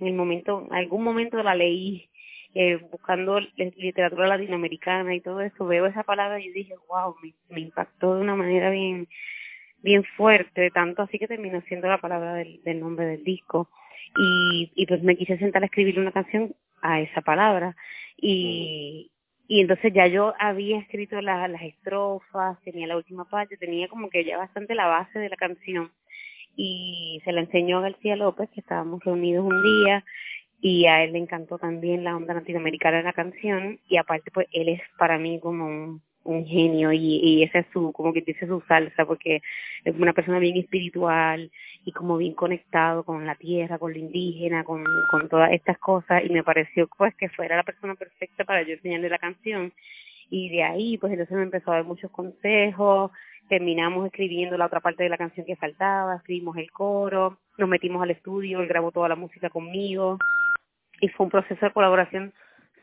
en 0.00 0.06
el 0.08 0.14
momento, 0.14 0.66
en 0.70 0.74
algún 0.74 1.04
momento 1.04 1.42
la 1.42 1.54
leí, 1.54 2.08
eh, 2.54 2.76
buscando 2.90 3.40
literatura 3.56 4.26
latinoamericana 4.26 5.14
y 5.14 5.20
todo 5.20 5.40
eso, 5.42 5.66
veo 5.66 5.86
esa 5.86 6.02
palabra 6.02 6.40
y 6.40 6.50
dije, 6.50 6.74
wow, 6.88 7.14
me, 7.22 7.34
me 7.50 7.60
impactó 7.60 8.16
de 8.16 8.22
una 8.22 8.34
manera 8.34 8.70
bien, 8.70 9.06
bien 9.82 10.04
fuerte, 10.16 10.70
tanto 10.70 11.02
así 11.02 11.18
que 11.18 11.28
terminó 11.28 11.60
siendo 11.62 11.88
la 11.88 12.00
palabra 12.00 12.34
del, 12.34 12.62
del 12.62 12.80
nombre 12.80 13.06
del 13.06 13.24
disco. 13.24 13.68
Y, 14.16 14.72
y 14.74 14.86
pues 14.86 15.02
me 15.02 15.16
quise 15.16 15.38
sentar 15.38 15.62
a 15.62 15.66
escribir 15.66 16.00
una 16.00 16.12
canción 16.12 16.54
a 16.82 17.00
esa 17.00 17.20
palabra. 17.20 17.76
Y, 18.16 19.10
y 19.46 19.60
entonces 19.60 19.92
ya 19.92 20.06
yo 20.06 20.34
había 20.38 20.78
escrito 20.78 21.20
la, 21.20 21.48
las 21.48 21.62
estrofas, 21.62 22.60
tenía 22.62 22.86
la 22.86 22.96
última 22.96 23.24
parte, 23.24 23.56
tenía 23.56 23.88
como 23.88 24.10
que 24.10 24.24
ya 24.24 24.36
bastante 24.38 24.74
la 24.74 24.86
base 24.86 25.18
de 25.18 25.28
la 25.28 25.36
canción. 25.36 25.92
Y 26.56 27.20
se 27.24 27.32
la 27.32 27.40
enseñó 27.40 27.78
a 27.78 27.82
García 27.82 28.16
López, 28.16 28.50
que 28.50 28.60
estábamos 28.60 29.02
reunidos 29.04 29.44
un 29.44 29.62
día, 29.62 30.04
y 30.60 30.86
a 30.86 31.04
él 31.04 31.12
le 31.12 31.18
encantó 31.18 31.58
también 31.58 32.04
la 32.04 32.16
onda 32.16 32.34
latinoamericana 32.34 32.98
de 32.98 33.02
la 33.04 33.12
canción, 33.12 33.80
y 33.88 33.96
aparte 33.96 34.30
pues 34.30 34.46
él 34.52 34.68
es 34.68 34.82
para 34.98 35.16
mí 35.16 35.40
como 35.40 35.66
un 35.66 36.02
un 36.24 36.46
genio 36.46 36.92
y, 36.92 36.98
y 36.98 37.42
esa 37.42 37.60
es 37.60 37.66
su, 37.72 37.92
como 37.92 38.12
que 38.12 38.20
dice 38.20 38.46
su 38.46 38.60
salsa, 38.68 39.04
porque 39.06 39.42
es 39.84 39.94
una 39.96 40.12
persona 40.12 40.38
bien 40.38 40.56
espiritual 40.56 41.50
y 41.84 41.92
como 41.92 42.18
bien 42.18 42.34
conectado 42.34 43.04
con 43.04 43.26
la 43.26 43.34
tierra, 43.34 43.78
con 43.78 43.92
lo 43.92 43.98
indígena, 43.98 44.64
con, 44.64 44.84
con 45.10 45.28
todas 45.28 45.52
estas 45.52 45.78
cosas 45.78 46.22
y 46.24 46.30
me 46.30 46.44
pareció 46.44 46.88
pues 46.96 47.14
que 47.14 47.28
fuera 47.30 47.56
la 47.56 47.62
persona 47.62 47.94
perfecta 47.94 48.44
para 48.44 48.62
yo 48.62 48.74
enseñarle 48.74 49.08
la 49.08 49.18
canción. 49.18 49.72
Y 50.28 50.50
de 50.50 50.62
ahí 50.62 50.98
pues 50.98 51.12
entonces 51.12 51.36
me 51.36 51.44
empezó 51.44 51.72
a 51.72 51.76
dar 51.76 51.84
muchos 51.84 52.10
consejos, 52.10 53.10
terminamos 53.48 54.06
escribiendo 54.06 54.56
la 54.56 54.66
otra 54.66 54.80
parte 54.80 55.02
de 55.02 55.08
la 55.08 55.18
canción 55.18 55.46
que 55.46 55.56
faltaba, 55.56 56.16
escribimos 56.16 56.56
el 56.56 56.70
coro, 56.70 57.38
nos 57.58 57.68
metimos 57.68 58.02
al 58.02 58.10
estudio, 58.10 58.60
él 58.60 58.68
grabó 58.68 58.92
toda 58.92 59.08
la 59.08 59.16
música 59.16 59.50
conmigo 59.50 60.18
y 61.00 61.08
fue 61.08 61.24
un 61.24 61.30
proceso 61.30 61.66
de 61.66 61.72
colaboración 61.72 62.32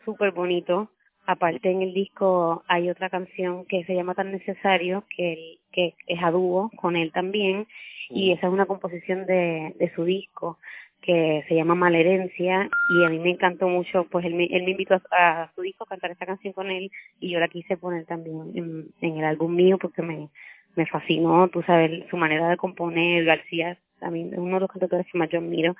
súper 0.03 0.32
bonito 0.32 0.89
Aparte 1.28 1.70
en 1.70 1.82
el 1.82 1.94
disco 1.94 2.64
hay 2.68 2.90
otra 2.90 3.10
canción 3.10 3.66
que 3.66 3.84
se 3.84 3.94
llama 3.94 4.16
Tan 4.16 4.32
Necesario, 4.32 5.04
que, 5.16 5.58
que 5.72 5.94
es 6.08 6.24
a 6.24 6.32
dúo 6.32 6.72
con 6.78 6.96
él 6.96 7.12
también, 7.12 7.68
y 8.10 8.32
esa 8.32 8.48
es 8.48 8.54
una 8.54 8.66
composición 8.66 9.26
de, 9.26 9.76
de 9.78 9.94
su 9.94 10.06
disco 10.06 10.58
que 11.02 11.44
se 11.48 11.56
llama 11.56 11.76
Malherencia 11.76 12.70
y 12.90 13.06
a 13.06 13.10
mí 13.10 13.20
me 13.20 13.32
encantó 13.32 13.68
mucho, 13.68 14.06
pues 14.10 14.26
él 14.26 14.36
me, 14.36 14.46
él 14.46 14.64
me 14.64 14.72
invitó 14.72 15.02
a, 15.12 15.52
su 15.54 15.62
disco 15.62 15.84
a 15.84 15.88
cantar 15.88 16.12
esta 16.12 16.26
canción 16.26 16.54
con 16.54 16.72
él 16.72 16.90
y 17.20 17.30
yo 17.30 17.40
la 17.40 17.48
quise 17.50 17.78
poner 17.78 18.06
también 18.06 18.52
en, 18.56 18.88
en 19.02 19.18
el 19.18 19.26
álbum 19.26 19.54
mío 19.54 19.78
porque 19.78 20.02
me, 20.02 20.30
me 20.76 20.86
fascinó, 20.86 21.50
tú 21.50 21.62
sabes, 21.64 22.06
su 22.10 22.18
manera 22.18 22.50
de 22.50 22.58
componer, 22.58 23.26
García, 23.26 23.78
también 24.00 24.34
es 24.34 24.40
uno 24.40 24.56
de 24.56 24.62
los 24.62 24.72
cantadores 24.72 25.08
que 25.12 25.18
más 25.18 25.30
yo 25.30 25.40
admiro. 25.40 25.76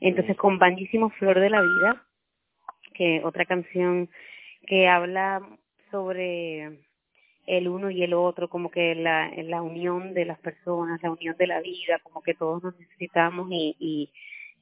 Entonces 0.00 0.36
con 0.36 0.58
Bandísimo 0.58 1.10
Flor 1.10 1.40
de 1.40 1.50
la 1.50 1.62
Vida, 1.62 2.02
que 2.92 3.22
otra 3.24 3.44
canción 3.46 4.08
que 4.66 4.88
habla 4.88 5.40
sobre 5.90 6.80
el 7.46 7.68
uno 7.68 7.90
y 7.90 8.02
el 8.02 8.12
otro, 8.12 8.48
como 8.48 8.70
que 8.70 8.94
la, 8.94 9.30
la 9.44 9.62
unión 9.62 10.14
de 10.14 10.24
las 10.24 10.38
personas, 10.40 11.02
la 11.02 11.12
unión 11.12 11.36
de 11.38 11.46
la 11.46 11.60
vida, 11.60 12.00
como 12.02 12.22
que 12.22 12.34
todos 12.34 12.62
nos 12.62 12.78
necesitamos 12.78 13.48
y, 13.50 13.76
y, 13.78 14.10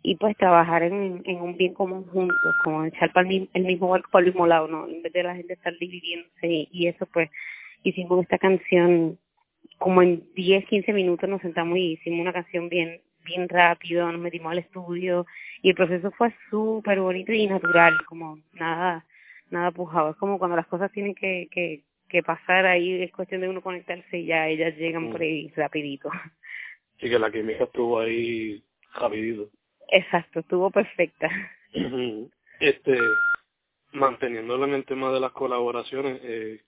y 0.03 0.17
pues 0.17 0.37
trabajar 0.37 0.83
en, 0.83 1.23
en 1.25 1.41
un 1.41 1.57
bien 1.57 1.73
común 1.75 2.05
juntos, 2.07 2.55
como 2.63 2.85
echar 2.85 3.13
para 3.13 3.29
el, 3.29 3.65
mismo 3.65 3.89
barco 3.89 4.11
para 4.11 4.27
el 4.27 4.33
mismo 4.33 4.47
lado, 4.47 4.69
¿no? 4.69 4.87
En 4.87 5.03
vez 5.03 5.13
de 5.13 5.23
la 5.23 5.35
gente 5.35 5.55
estar 5.55 5.77
dividiéndose 5.79 6.47
y, 6.47 6.69
y 6.73 6.87
eso 6.89 7.07
pues 7.07 7.31
hicimos 7.83 8.23
esta 8.23 8.39
canción 8.39 9.19
como 9.79 10.03
en 10.03 10.25
10, 10.35 10.67
15 10.67 10.93
minutos 10.93 11.29
nos 11.29 11.41
sentamos 11.41 11.77
y 11.79 11.93
hicimos 11.93 12.21
una 12.21 12.33
canción 12.33 12.69
bien 12.69 13.01
bien 13.25 13.49
rápido, 13.49 14.13
nos 14.13 14.21
metimos 14.21 14.53
al 14.53 14.59
estudio 14.59 15.27
y 15.63 15.71
el 15.71 15.75
proceso 15.75 16.11
fue 16.11 16.35
súper 16.51 17.01
bonito 17.01 17.33
y 17.33 17.47
natural, 17.47 17.95
como 18.07 18.39
nada 18.53 19.07
nada 19.55 19.71
pujado. 19.71 20.11
Es 20.11 20.17
como 20.17 20.39
cuando 20.39 20.57
las 20.57 20.67
cosas 20.67 20.93
tienen 20.93 21.15
que, 21.15 21.49
que, 21.51 21.85
que 22.09 22.23
pasar 22.23 22.67
ahí, 22.67 23.03
es 23.03 23.13
cuestión 23.13 23.41
de 23.41 23.49
uno 23.49 23.63
conectarse 23.63 24.19
y 24.19 24.27
ya 24.27 24.49
ellas 24.49 24.77
llegan 24.77 25.11
por 25.11 25.21
mm. 25.21 25.23
ahí 25.23 25.49
rapidito. 25.57 26.11
Sí, 27.01 27.11
que 27.11 27.19
la 27.19 27.31
química 27.31 27.65
estuvo 27.65 27.99
ahí 27.99 28.63
rapidito. 28.95 29.51
Exacto, 29.89 30.41
estuvo 30.41 30.71
perfecta. 30.71 31.29
Este, 32.61 32.97
manteniéndolo 33.93 34.65
en 34.65 34.75
el 34.75 34.85
tema 34.85 35.13
de 35.13 35.19
las 35.19 35.33
colaboraciones, 35.33 36.21
eh, 36.23 36.61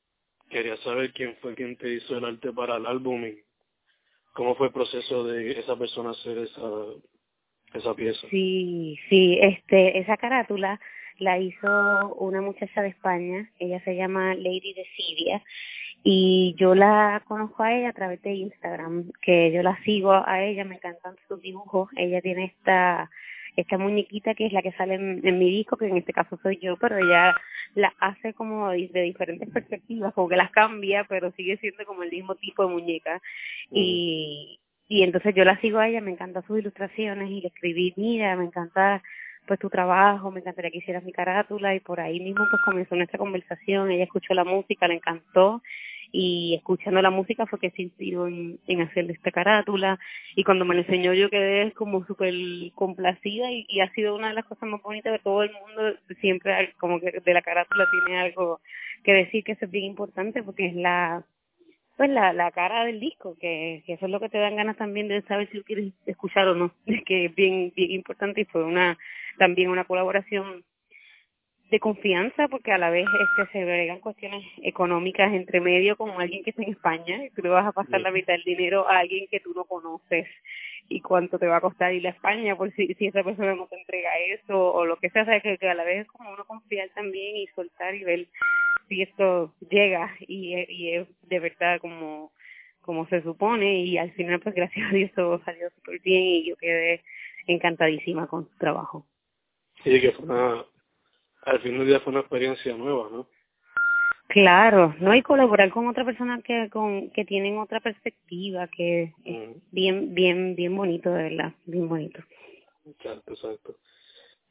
quería 0.51 0.77
saber 0.79 1.13
quién 1.13 1.37
fue 1.37 1.55
quien 1.55 1.77
te 1.77 1.89
hizo 1.89 2.19
el 2.19 2.25
arte 2.25 2.53
para 2.53 2.77
el 2.77 2.87
álbum 2.87 3.25
y 3.25 3.39
cómo 4.35 4.57
fue 4.57 4.67
el 4.67 4.73
proceso 4.73 5.23
de 5.25 5.53
esa 5.61 5.77
persona 5.79 6.11
hacer 6.11 6.39
esa 6.39 6.61
esa 7.73 7.95
pieza. 7.95 8.27
Sí, 8.31 8.99
sí, 9.09 9.39
este, 9.41 9.99
esa 9.99 10.17
carátula 10.17 10.81
la 11.19 11.39
hizo 11.39 12.15
una 12.17 12.41
muchacha 12.41 12.83
de 12.83 12.89
España, 12.89 13.51
ella 13.59 13.83
se 13.85 13.97
llama 13.97 14.35
Lady 14.35 14.75
de 14.75 14.87
Siria 14.97 15.43
y 16.03 16.55
yo 16.59 16.75
la 16.75 17.23
conozco 17.27 17.63
a 17.63 17.75
ella 17.75 17.89
a 17.89 17.93
través 17.93 18.23
de 18.23 18.35
Instagram, 18.35 19.11
que 19.23 19.51
yo 19.53 19.63
la 19.63 19.77
sigo 19.83 20.13
a 20.13 20.43
ella, 20.43 20.65
me 20.65 20.77
encantan 20.77 21.17
sus 21.29 21.41
dibujos, 21.41 21.89
ella 21.97 22.21
tiene 22.21 22.45
esta 22.45 23.11
esta 23.57 23.79
muñequita 23.79 24.35
que 24.35 24.47
es 24.47 24.53
la 24.53 24.63
que 24.63 24.73
sale 24.73 24.95
en, 24.95 25.39
mi 25.39 25.51
disco, 25.51 25.77
que 25.77 25.87
en 25.87 25.97
este 25.97 26.13
caso 26.13 26.39
soy 26.43 26.59
yo, 26.59 26.77
pero 26.77 26.99
ella 26.99 27.35
la 27.75 27.93
hace 28.01 28.35
como 28.35 28.69
de, 28.71 28.89
diferentes 29.03 29.49
perspectivas, 29.49 30.13
como 30.13 30.29
que 30.29 30.37
las 30.37 30.51
cambia, 30.51 31.05
pero 31.09 31.33
sigue 31.33 31.57
siendo 31.57 31.85
como 31.87 32.03
el 32.03 32.11
mismo 32.11 32.35
tipo 32.35 32.67
de 32.67 32.73
muñeca. 32.73 33.21
Y, 33.71 34.61
y 34.89 35.03
entonces 35.03 35.35
yo 35.35 35.45
la 35.45 35.59
sigo 35.61 35.79
a 35.79 35.89
ella, 35.89 36.01
me 36.01 36.13
encantan 36.13 36.47
sus 36.47 36.59
ilustraciones 36.59 37.31
y 37.31 37.41
le 37.41 37.49
escribí, 37.49 37.95
mira, 37.97 38.37
me 38.37 38.45
encanta 38.45 39.03
pues 39.47 39.61
tu 39.61 39.71
trabajo, 39.71 40.31
me 40.31 40.41
encantaría 40.41 40.71
que 40.71 40.79
hicieras 40.79 41.05
mi 41.05 41.13
carátula 41.13 41.75
y 41.75 41.81
por 41.81 42.01
ahí 42.01 42.21
mismo 42.21 42.47
pues 42.51 42.63
comenzó 42.65 42.97
nuestra 42.97 43.19
conversación, 43.19 43.91
ella 43.91 44.05
escuchó 44.05 44.35
la 44.35 44.45
música, 44.45 44.89
le 44.89 44.95
encantó 44.95 45.63
y 46.13 46.55
escuchando 46.55 47.03
la 47.03 47.11
música 47.11 47.47
fue 47.47 47.59
que 47.59 47.71
se 47.71 47.83
inspiró 47.83 48.27
en, 48.27 48.59
en 48.67 48.81
hacerle 48.81 49.13
esta 49.13 49.31
carátula. 49.31 49.99
Y 50.35 50.45
cuando 50.45 50.65
me 50.65 50.75
la 50.75 50.83
enseñó 50.83 51.13
yo 51.13 51.31
quedé 51.31 51.73
como 51.73 52.05
súper 52.07 52.35
complacida 52.75 53.51
y, 53.51 53.67
y 53.69 53.81
ha 53.81 53.93
sido 53.93 54.15
una 54.15 54.29
de 54.29 54.35
las 54.35 54.45
cosas 54.47 54.69
más 54.69 54.83
bonitas 54.83 55.13
de 55.13 55.19
todo 55.19 55.43
el 55.43 55.53
mundo, 55.53 55.99
siempre 56.21 56.75
como 56.79 57.01
que 57.01 57.21
de 57.25 57.35
la 57.35 57.43
carátula 57.43 57.87
tiene 57.91 58.21
algo 58.21 58.61
que 59.05 59.13
decir 59.13 59.45
que 59.45 59.53
eso 59.53 59.67
es 59.67 59.71
bien 59.71 59.85
importante 59.85 60.43
porque 60.43 60.67
es 60.67 60.75
la 60.75 61.25
pues 61.97 62.11
la, 62.11 62.33
la 62.33 62.51
cara 62.51 62.85
del 62.85 63.01
disco, 63.01 63.37
que, 63.41 63.83
que 63.87 63.95
eso 63.95 64.07
es 64.07 64.13
lo 64.13 64.21
que 64.21 64.29
te 64.29 64.39
dan 64.39 64.57
ganas 64.57 64.77
también 64.77 65.09
de 65.09 65.23
saber 65.23 65.49
si 65.51 65.57
lo 65.59 65.65
quieres 65.65 65.93
escuchar 66.05 66.47
o 66.49 66.55
no, 66.55 66.73
que 67.07 67.27
es 67.27 67.35
bien, 67.35 67.73
bien 67.75 67.91
importante 67.93 68.43
y 68.43 68.45
fue 68.45 68.65
una 68.65 68.99
también 69.39 69.71
una 69.71 69.85
colaboración 69.85 70.65
de 71.71 71.81
confianza 71.81 72.49
porque 72.49 72.73
a 72.73 72.79
la 72.79 72.91
vez 72.91 73.07
este 73.07 73.53
se 73.53 73.63
agregan 73.63 73.99
cuestiones 73.99 74.45
económicas 74.63 75.33
entre 75.33 75.61
medio 75.61 75.97
como 75.97 76.21
alguien 76.21 76.45
que 76.45 76.51
está 76.51 76.63
en 76.63 76.71
España 76.71 77.25
y 77.25 77.31
tú 77.31 77.43
le 77.43 77.49
vas 77.49 77.67
a 77.67 77.73
pasar 77.73 78.01
la 78.01 78.13
mitad 78.13 78.35
del 78.35 78.45
dinero 78.45 78.89
a 78.89 78.99
alguien 78.99 79.27
que 79.29 79.41
tú 79.41 79.53
no 79.53 79.65
conoces 79.65 80.27
y 80.89 81.01
cuánto 81.01 81.39
te 81.39 81.47
va 81.47 81.57
a 81.57 81.61
costar 81.61 81.93
ir 81.95 82.07
a 82.07 82.11
España 82.11 82.57
por 82.57 82.73
si, 82.73 82.95
si 82.95 83.07
esa 83.07 83.23
persona 83.23 83.55
no 83.55 83.67
te 83.67 83.79
entrega 83.79 84.11
eso 84.19 84.73
o 84.73 84.85
lo 84.85 84.97
que 84.97 85.11
sea, 85.11 85.23
o 85.23 85.59
que 85.59 85.69
a 85.69 85.75
la 85.75 85.85
vez 85.85 86.03
es 86.03 86.07
como 86.09 86.33
uno 86.33 86.45
confiar 86.45 86.89
también 86.95 87.37
y 87.37 87.47
soltar 87.49 87.95
y 87.95 88.05
ver 88.05 88.27
si 88.89 89.03
esto 89.03 89.53
llega 89.69 90.15
y, 90.21 90.55
y 90.69 90.95
es 90.95 91.09
de 91.29 91.41
verdad 91.41 91.81
como 91.81 92.33
como 92.81 93.07
se 93.09 93.21
supone 93.23 93.81
y 93.81 93.99
al 93.99 94.13
final 94.13 94.41
pues 94.41 94.55
gracias 94.55 94.89
a 94.89 94.95
Dios 94.95 95.11
todo 95.15 95.43
salió 95.45 95.69
súper 95.71 96.01
bien 96.01 96.23
y 96.23 96.49
yo 96.49 96.57
quedé 96.57 97.03
encantadísima 97.49 98.29
con 98.29 98.49
su 98.49 98.57
trabajo. 98.59 99.05
Sí, 99.83 100.01
que 100.01 100.13
fue 100.13 100.25
una, 100.25 100.65
al 101.43 101.61
fin 101.61 101.79
del 101.79 101.89
día 101.89 102.01
fue 102.01 102.13
una 102.13 102.21
experiencia 102.21 102.75
nueva, 102.77 103.09
¿no? 103.11 103.29
Claro, 104.37 104.95
no 105.01 105.13
hay 105.13 105.23
colaborar 105.23 105.71
con 105.71 105.89
otra 105.89 106.05
persona 106.05 106.43
que 106.43 106.69
con 106.69 107.09
que 107.09 107.25
tienen 107.25 107.57
otra 107.57 107.81
perspectiva, 107.81 108.69
que 108.69 109.15
es 109.25 109.49
mm. 109.49 109.53
bien 109.73 110.15
bien 110.15 110.55
bien 110.55 110.77
bonito 110.77 111.09
de 111.09 111.23
verdad, 111.23 111.55
bien 111.65 111.89
bonito. 111.89 112.21
Exacto, 112.85 113.33
exacto. 113.33 113.77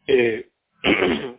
Eh, 0.07 0.49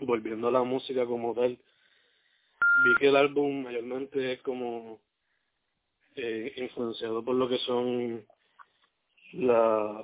volviendo 0.00 0.48
a 0.48 0.50
la 0.50 0.64
música 0.64 1.06
como 1.06 1.32
tal, 1.32 1.50
vi 1.50 2.94
que 2.98 3.06
el 3.06 3.14
álbum 3.14 3.62
mayormente 3.62 4.32
es 4.32 4.42
como 4.42 4.98
eh, 6.16 6.54
influenciado 6.56 7.24
por 7.24 7.36
lo 7.36 7.48
que 7.48 7.58
son 7.58 8.26
la 9.34 10.02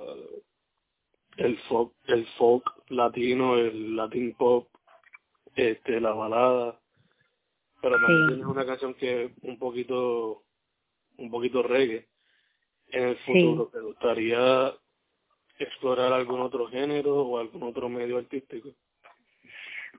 el 1.35 1.57
folk, 1.67 1.91
el 2.07 2.25
folk 2.37 2.63
latino, 2.87 3.57
el 3.57 3.97
latin 3.97 4.33
pop, 4.35 4.69
este, 5.53 5.99
la 5.99 6.13
balada, 6.13 6.79
pero 7.83 7.99
también 7.99 8.27
tienes 8.29 8.45
una 8.45 8.65
canción 8.65 8.93
que 8.93 9.25
es 9.25 9.31
un 9.41 9.59
poquito, 9.59 10.43
un 11.17 11.29
poquito 11.29 11.61
reggae. 11.61 12.07
En 12.87 13.09
el 13.09 13.17
futuro, 13.17 13.69
¿te 13.73 13.81
gustaría 13.81 14.71
explorar 15.59 16.13
algún 16.13 16.39
otro 16.39 16.67
género 16.67 17.13
o 17.13 17.39
algún 17.39 17.63
otro 17.63 17.89
medio 17.89 18.19
artístico? 18.19 18.69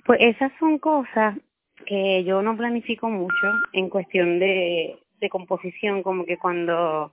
Pues 0.06 0.18
esas 0.22 0.50
son 0.58 0.78
cosas 0.78 1.36
que 1.84 2.24
yo 2.24 2.40
no 2.40 2.56
planifico 2.56 3.10
mucho 3.10 3.52
en 3.74 3.90
cuestión 3.90 4.38
de, 4.38 4.98
de 5.20 5.28
composición, 5.28 6.02
como 6.02 6.24
que 6.24 6.38
cuando 6.38 7.12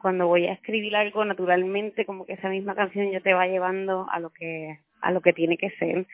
cuando 0.00 0.26
voy 0.26 0.46
a 0.46 0.52
escribir 0.52 0.94
algo 0.94 1.24
naturalmente 1.24 2.06
como 2.06 2.26
que 2.26 2.34
esa 2.34 2.48
misma 2.48 2.74
canción 2.74 3.10
ya 3.10 3.20
te 3.20 3.34
va 3.34 3.46
llevando 3.46 4.06
a 4.10 4.20
lo 4.20 4.30
que 4.30 4.78
a 5.00 5.10
lo 5.10 5.20
que 5.20 5.32
tiene 5.32 5.56
que 5.56 5.70
ser 5.70 6.06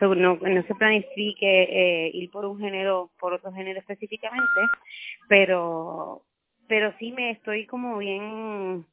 no 0.00 0.38
no 0.40 0.62
se 0.62 0.74
planifique 0.74 1.62
eh, 1.62 2.10
ir 2.14 2.30
por 2.30 2.44
un 2.44 2.58
género 2.58 3.10
por 3.18 3.32
otro 3.32 3.52
género 3.52 3.78
específicamente 3.80 4.60
pero 5.28 6.22
pero 6.68 6.92
sí 6.98 7.12
me 7.12 7.30
estoy 7.30 7.66
como 7.66 7.98
bien 7.98 8.84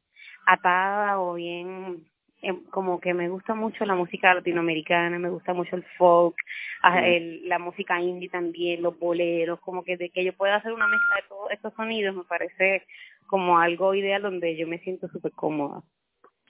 atada 0.45 1.19
o 1.19 1.33
bien 1.33 2.05
em, 2.41 2.63
como 2.65 2.99
que 2.99 3.13
me 3.13 3.29
gusta 3.29 3.53
mucho 3.53 3.85
la 3.85 3.95
música 3.95 4.33
latinoamericana, 4.33 5.19
me 5.19 5.29
gusta 5.29 5.53
mucho 5.53 5.75
el 5.75 5.83
folk, 5.97 6.35
ah, 6.81 7.05
el, 7.05 7.47
la 7.47 7.59
música 7.59 7.99
indie 7.99 8.29
también, 8.29 8.81
los 8.81 8.97
boleros, 8.97 9.59
como 9.59 9.83
que 9.83 9.97
de 9.97 10.09
que 10.09 10.23
yo 10.23 10.33
pueda 10.33 10.55
hacer 10.55 10.73
una 10.73 10.87
mezcla 10.87 11.15
de 11.17 11.27
todos 11.27 11.51
estos 11.51 11.73
sonidos 11.73 12.15
me 12.15 12.23
parece 12.23 12.85
como 13.27 13.57
algo 13.59 13.93
ideal 13.93 14.21
donde 14.21 14.55
yo 14.55 14.67
me 14.67 14.79
siento 14.79 15.07
súper 15.09 15.31
cómoda. 15.31 15.81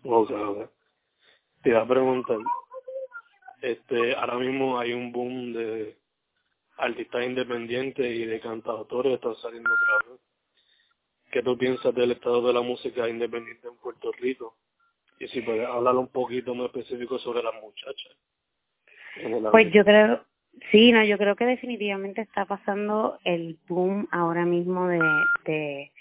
Okay, 0.03 0.35
okay. 0.35 0.65
Te 1.63 1.69
iba 1.69 1.81
a 1.81 1.87
preguntar, 1.87 2.37
este, 3.65 4.15
ahora 4.15 4.37
mismo 4.37 4.77
hay 4.77 4.93
un 4.93 5.11
boom 5.11 5.53
de 5.53 5.97
artistas 6.77 7.25
independientes 7.25 8.05
y 8.05 8.25
de 8.25 8.39
cantautores 8.39 9.11
que 9.11 9.15
están 9.15 9.35
saliendo 9.41 9.69
otra 9.73 10.11
vez. 10.11 10.21
¿Qué 11.31 11.41
tú 11.41 11.57
piensas 11.57 11.93
del 11.95 12.11
estado 12.11 12.45
de 12.45 12.53
la 12.53 12.61
música 12.61 13.09
independiente 13.09 13.67
en 13.67 13.75
Puerto 13.77 14.11
Rico? 14.19 14.55
Y 15.19 15.27
si 15.29 15.41
puedes 15.41 15.67
hablar 15.67 15.95
un 15.95 16.09
poquito 16.09 16.53
más 16.53 16.67
específico 16.67 17.17
sobre 17.17 17.41
las 17.41 17.55
muchachas. 17.55 18.13
Pues 19.49 19.73
yo 19.73 19.83
creo, 19.83 20.23
sí, 20.71 20.91
no, 20.91 21.03
yo 21.03 21.17
creo 21.17 21.35
que 21.35 21.45
definitivamente 21.45 22.21
está 22.21 22.45
pasando 22.45 23.17
el 23.23 23.57
boom 23.67 24.07
ahora 24.11 24.45
mismo 24.45 24.87
de, 24.87 24.99
de, 25.45 25.91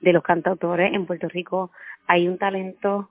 de 0.00 0.12
los 0.12 0.22
cantautores 0.22 0.92
en 0.92 1.06
Puerto 1.06 1.28
Rico. 1.28 1.70
Hay 2.08 2.28
un 2.28 2.36
talento 2.36 3.10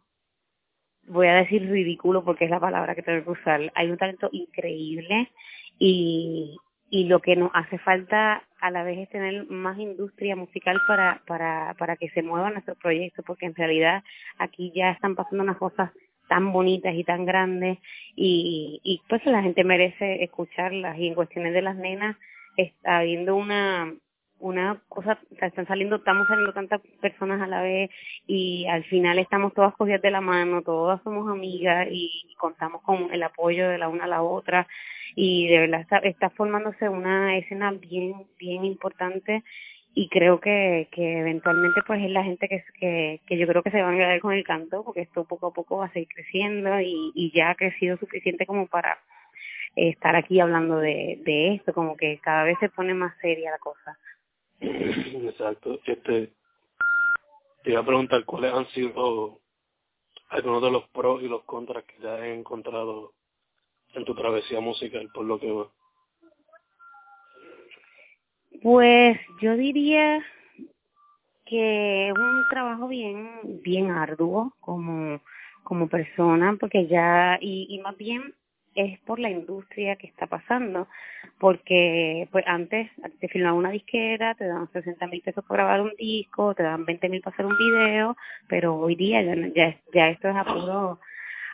voy 1.07 1.27
a 1.27 1.35
decir 1.35 1.69
ridículo 1.69 2.23
porque 2.23 2.45
es 2.45 2.51
la 2.51 2.59
palabra 2.59 2.95
que 2.95 3.03
tengo 3.03 3.23
que 3.23 3.39
usar. 3.39 3.71
Hay 3.75 3.89
un 3.89 3.97
talento 3.97 4.29
increíble 4.31 5.31
y, 5.79 6.57
y 6.89 7.05
lo 7.05 7.19
que 7.19 7.35
nos 7.35 7.51
hace 7.53 7.77
falta 7.79 8.43
a 8.59 8.71
la 8.71 8.83
vez 8.83 8.97
es 8.97 9.09
tener 9.09 9.45
más 9.47 9.77
industria 9.77 10.35
musical 10.35 10.81
para, 10.87 11.21
para, 11.27 11.75
para 11.77 11.97
que 11.97 12.09
se 12.09 12.23
muevan 12.23 12.53
nuestros 12.53 12.77
proyectos, 12.77 13.23
porque 13.25 13.45
en 13.45 13.55
realidad 13.55 14.03
aquí 14.37 14.71
ya 14.75 14.91
están 14.91 15.15
pasando 15.15 15.43
unas 15.43 15.57
cosas 15.57 15.91
tan 16.27 16.51
bonitas 16.51 16.95
y 16.95 17.03
tan 17.03 17.25
grandes 17.25 17.77
y, 18.15 18.79
y 18.83 19.01
pues 19.07 19.23
la 19.25 19.43
gente 19.43 19.63
merece 19.63 20.23
escucharlas 20.23 20.97
y 20.97 21.07
en 21.07 21.13
cuestiones 21.13 21.53
de 21.53 21.61
las 21.61 21.75
nenas 21.75 22.17
está 22.57 22.97
habiendo 22.97 23.35
una 23.35 23.93
una 24.39 24.81
cosa, 24.89 25.17
están 25.41 25.65
saliendo, 25.67 25.97
estamos 25.97 26.27
saliendo 26.27 26.53
tantas 26.53 26.81
personas 27.01 27.41
a 27.41 27.47
la 27.47 27.61
vez 27.61 27.89
y 28.27 28.65
al 28.67 28.83
final 28.85 29.17
estamos 29.19 29.53
todas 29.53 29.73
cogidas 29.75 30.01
de 30.01 30.11
la 30.11 30.21
mano, 30.21 30.61
todas 30.61 31.01
somos 31.03 31.29
amigas 31.29 31.87
y 31.89 32.35
contamos 32.37 32.81
con 32.81 33.13
el 33.13 33.23
apoyo 33.23 33.69
de 33.69 33.77
la 33.77 33.87
una 33.87 34.05
a 34.05 34.07
la 34.07 34.23
otra 34.23 34.67
y 35.15 35.47
de 35.47 35.59
verdad 35.59 35.81
está, 35.81 35.97
está 35.99 36.29
formándose 36.31 36.89
una 36.89 37.37
escena 37.37 37.71
bien, 37.71 38.27
bien 38.37 38.65
importante 38.65 39.43
y 39.93 40.09
creo 40.09 40.41
que, 40.41 40.89
que 40.91 41.19
eventualmente 41.19 41.81
pues 41.87 42.03
es 42.03 42.11
la 42.11 42.23
gente 42.23 42.49
que, 42.49 42.63
que, 42.77 43.21
que 43.25 43.37
yo 43.37 43.47
creo 43.47 43.63
que 43.63 43.71
se 43.71 43.81
van 43.81 43.95
a 43.95 43.97
quedar 43.97 44.19
con 44.19 44.33
el 44.33 44.43
canto 44.43 44.83
porque 44.83 45.01
esto 45.01 45.23
poco 45.23 45.47
a 45.47 45.53
poco 45.53 45.77
va 45.77 45.85
a 45.85 45.93
seguir 45.93 46.09
creciendo 46.09 46.81
y, 46.81 47.11
y 47.15 47.31
ya 47.31 47.51
ha 47.51 47.55
crecido 47.55 47.95
suficiente 47.97 48.45
como 48.45 48.67
para 48.67 48.97
estar 49.75 50.15
aquí 50.15 50.39
hablando 50.39 50.77
de, 50.77 51.19
de 51.25 51.55
esto, 51.55 51.73
como 51.73 51.95
que 51.97 52.19
cada 52.19 52.43
vez 52.43 52.57
se 52.59 52.69
pone 52.69 52.93
más 52.93 53.13
seria 53.21 53.51
la 53.51 53.57
cosa. 53.57 53.97
Exacto. 54.59 55.79
Este, 55.85 56.33
te 57.63 57.71
iba 57.71 57.81
a 57.81 57.85
preguntar 57.85 58.23
cuáles 58.25 58.53
han 58.53 58.67
sido 58.69 59.39
algunos 60.29 60.61
de 60.61 60.71
los 60.71 60.87
pros 60.89 61.21
y 61.23 61.27
los 61.27 61.43
contras 61.43 61.83
que 61.85 62.01
ya 62.01 62.15
has 62.15 62.23
encontrado 62.23 63.13
en 63.93 64.05
tu 64.05 64.15
travesía 64.15 64.59
musical, 64.59 65.09
por 65.13 65.25
lo 65.25 65.39
que 65.39 65.47
veo. 65.47 65.71
Pues 68.61 69.19
yo 69.41 69.55
diría 69.55 70.23
que 71.45 72.09
es 72.09 72.13
un 72.17 72.43
trabajo 72.49 72.87
bien 72.87 73.61
bien 73.63 73.91
arduo 73.91 74.53
como 74.59 75.21
como 75.63 75.87
persona 75.87 76.57
porque 76.59 76.87
ya 76.87 77.37
y, 77.39 77.67
y 77.69 77.79
más 77.79 77.95
bien 77.97 78.33
es 78.75 78.99
por 78.99 79.19
la 79.19 79.29
industria 79.29 79.95
que 79.95 80.07
está 80.07 80.27
pasando, 80.27 80.87
porque 81.39 82.27
pues 82.31 82.43
antes 82.47 82.91
te 83.19 83.29
filmaban 83.29 83.57
una 83.57 83.71
disquera, 83.71 84.35
te 84.35 84.45
daban 84.45 84.71
60 84.71 85.07
mil 85.07 85.21
pesos 85.21 85.43
por 85.45 85.57
grabar 85.57 85.81
un 85.81 85.93
disco, 85.97 86.53
te 86.53 86.63
daban 86.63 86.85
20 86.85 87.09
mil 87.09 87.21
para 87.21 87.33
hacer 87.33 87.45
un 87.45 87.57
video, 87.57 88.17
pero 88.47 88.75
hoy 88.75 88.95
día 88.95 89.21
ya, 89.21 89.35
ya, 89.55 89.77
ya 89.93 90.09
esto 90.09 90.29
es 90.29 90.35
a 90.35 90.43
puro 90.43 90.99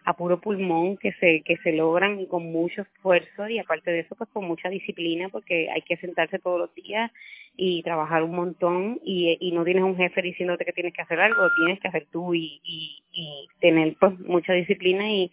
a 0.04 0.14
puro 0.16 0.42
pulmón 0.42 0.98
que 0.98 1.12
se 1.14 1.42
que 1.44 1.58
se 1.58 1.74
logran 1.74 2.26
con 2.26 2.52
mucho 2.52 2.82
esfuerzo 2.82 3.48
y 3.48 3.60
aparte 3.60 3.92
de 3.92 4.00
eso 4.00 4.16
pues 4.16 4.30
con 4.32 4.46
mucha 4.46 4.68
disciplina 4.68 5.30
porque 5.30 5.70
hay 5.70 5.84
que 5.84 5.98
sentarse 5.98 6.40
todos 6.40 6.60
los 6.60 6.74
días 6.74 7.12
y 7.56 7.84
trabajar 7.84 8.24
un 8.24 8.36
montón 8.36 9.00
y, 9.04 9.38
y 9.40 9.52
no 9.52 9.64
tienes 9.64 9.84
un 9.84 9.96
jefe 9.96 10.24
diciéndote 10.24 10.66
que 10.66 10.74
tienes 10.74 10.94
que 10.94 11.04
hacer 11.04 11.20
algo, 11.20 11.52
tienes 11.56 11.80
que 11.80 11.88
hacer 11.88 12.08
tú 12.12 12.34
y, 12.34 12.60
y, 12.64 13.04
y 13.12 13.48
tener 13.60 13.96
pues 14.00 14.18
mucha 14.22 14.54
disciplina 14.54 15.08
y 15.08 15.32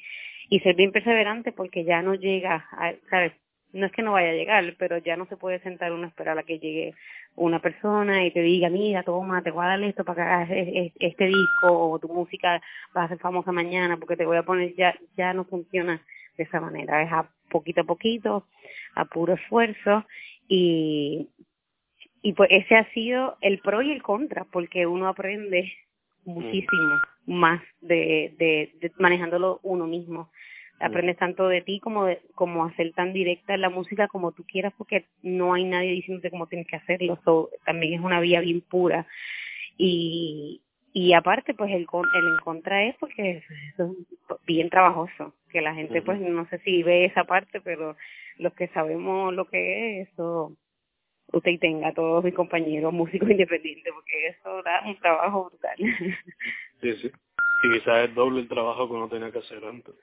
y 0.49 0.61
ser 0.61 0.75
bien 0.77 0.93
perseverante 0.93 1.53
porque 1.53 1.85
ya 1.85 2.03
no 2.03 2.15
llega, 2.15 2.67
a, 2.73 2.93
¿sabes? 3.11 3.33
No 3.73 3.85
es 3.85 3.93
que 3.93 4.03
no 4.03 4.13
vaya 4.13 4.31
a 4.31 4.35
llegar, 4.35 4.75
pero 4.79 4.97
ya 4.97 5.17
no 5.17 5.27
se 5.27 5.37
puede 5.37 5.61
sentar 5.61 5.93
uno 5.93 6.05
a 6.05 6.09
esperar 6.09 6.39
a 6.39 6.43
que 6.43 6.59
llegue 6.59 6.95
una 7.37 7.61
persona 7.61 8.25
y 8.25 8.31
te 8.31 8.41
diga, 8.41 8.71
mira, 8.71 9.03
toma, 9.03 9.43
te 9.43 9.51
voy 9.51 9.65
a 9.65 9.69
dar 9.69 9.83
esto 9.83 10.05
para 10.05 10.17
que 10.25 10.57
hagas 10.57 10.93
este 10.99 11.27
disco 11.27 11.91
o 11.91 11.99
tu 11.99 12.09
música 12.09 12.63
va 12.97 13.05
a 13.05 13.09
ser 13.09 13.19
famosa 13.19 13.53
mañana 13.53 13.99
porque 13.99 14.17
te 14.17 14.25
voy 14.25 14.39
a 14.39 14.43
poner, 14.43 14.75
ya, 14.75 14.99
ya 15.19 15.35
no 15.35 15.45
funciona 15.45 16.01
de 16.39 16.45
esa 16.45 16.61
manera, 16.61 17.03
es 17.03 17.13
a 17.13 17.29
poquito 17.51 17.83
a 17.83 17.85
poquito, 17.85 18.47
a 18.95 19.05
puro 19.05 19.35
esfuerzo 19.35 20.07
y, 20.49 21.29
y 22.23 22.33
pues 22.33 22.49
ese 22.51 22.75
ha 22.75 22.91
sido 22.93 23.37
el 23.43 23.59
pro 23.59 23.83
y 23.83 23.93
el 23.93 24.03
contra 24.03 24.45
porque 24.45 24.87
uno 24.87 25.09
aprende 25.09 25.71
muchísimo 26.25 27.01
más 27.27 27.61
de, 27.81 28.35
de, 28.39 28.73
de 28.81 28.93
manejándolo 28.99 29.61
uno 29.63 29.87
mismo. 29.87 30.31
Aprendes 30.81 31.17
tanto 31.17 31.49
de 31.49 31.61
ti 31.63 31.81
como 31.81 32.05
de, 32.05 32.21
como 32.35 32.65
hacer 32.65 32.93
tan 32.93 33.13
directa 33.13 33.57
la 33.57 33.71
música 33.71 34.09
como 34.09 34.33
tú 34.33 34.45
quieras 34.45 34.73
porque 34.79 35.07
no 35.23 35.55
hay 35.55 35.65
nadie 35.65 35.91
diciéndote 35.91 36.31
cómo 36.31 36.47
tienes 36.47 36.69
que 36.69 36.77
hacerlo. 36.77 37.19
So, 37.25 37.51
también 37.65 37.95
es 37.95 38.01
una 38.01 38.21
vía 38.21 38.41
bien 38.41 38.61
pura. 38.61 39.07
Y, 39.77 40.63
y 40.93 41.13
aparte 41.15 41.55
pues 41.55 41.71
el, 41.71 41.87
el 42.15 42.29
en 42.29 42.37
contra 42.45 42.85
es 42.85 42.97
porque 42.99 43.43
es, 43.79 43.89
bien 44.47 44.71
trabajoso 44.71 45.35
que 45.51 45.61
la 45.61 45.75
gente 45.75 46.03
pues 46.03 46.21
no 46.21 46.47
sé 46.49 46.59
si 46.59 46.83
ve 46.83 47.05
esa 47.07 47.25
parte 47.25 47.61
pero 47.61 47.97
los 48.37 48.53
que 48.55 48.69
sabemos 48.69 49.33
lo 49.33 49.47
que 49.47 50.01
es 50.01 50.09
eso 50.09 50.57
usted 51.33 51.59
tenga 51.61 51.89
a 51.89 51.95
todos 51.95 52.25
mis 52.25 52.35
compañeros 52.35 52.93
músicos 52.93 53.31
independientes, 53.31 53.93
porque 53.93 54.29
eso 54.29 54.63
da 54.63 54.83
un 54.87 54.97
trabajo 54.99 55.51
brutal. 55.51 55.77
Sí, 56.81 56.93
sí. 56.97 57.11
Y 57.65 57.73
quizás 57.73 58.09
es 58.09 58.15
doble 58.15 58.41
el 58.41 58.49
trabajo 58.49 58.87
que 58.87 58.95
uno 58.95 59.09
tenía 59.09 59.33
que 59.33 59.39
hacer 59.39 59.65
antes. 59.65 59.95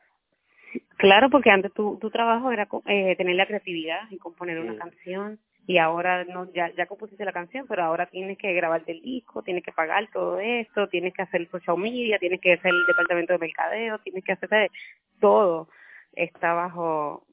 Claro, 0.97 1.29
porque 1.29 1.49
antes 1.49 1.73
tu, 1.73 1.97
tu 1.99 2.09
trabajo 2.09 2.51
era 2.51 2.67
eh, 2.85 3.15
tener 3.15 3.35
la 3.35 3.45
creatividad 3.45 4.09
y 4.09 4.17
componer 4.17 4.59
una 4.59 4.77
canción 4.77 5.39
y 5.67 5.77
ahora 5.79 6.23
no 6.25 6.51
ya 6.53 6.71
ya 6.75 6.85
compusiste 6.85 7.25
la 7.25 7.33
canción, 7.33 7.65
pero 7.67 7.83
ahora 7.83 8.05
tienes 8.05 8.37
que 8.37 8.53
grabarte 8.53 8.91
el 8.91 9.01
disco, 9.01 9.41
tienes 9.41 9.63
que 9.63 9.71
pagar 9.71 10.07
todo 10.11 10.39
esto, 10.39 10.87
tienes 10.89 11.13
que 11.13 11.23
hacer 11.23 11.49
social 11.49 11.77
media, 11.77 12.19
tienes 12.19 12.39
que 12.39 12.53
hacer 12.53 12.71
el 12.71 12.85
departamento 12.85 13.33
de 13.33 13.39
mercadeo, 13.39 13.99
tienes 13.99 14.23
que 14.23 14.33
hacer 14.33 14.71
todo 15.19 15.67
está 16.13 16.53
bajo 16.53 17.25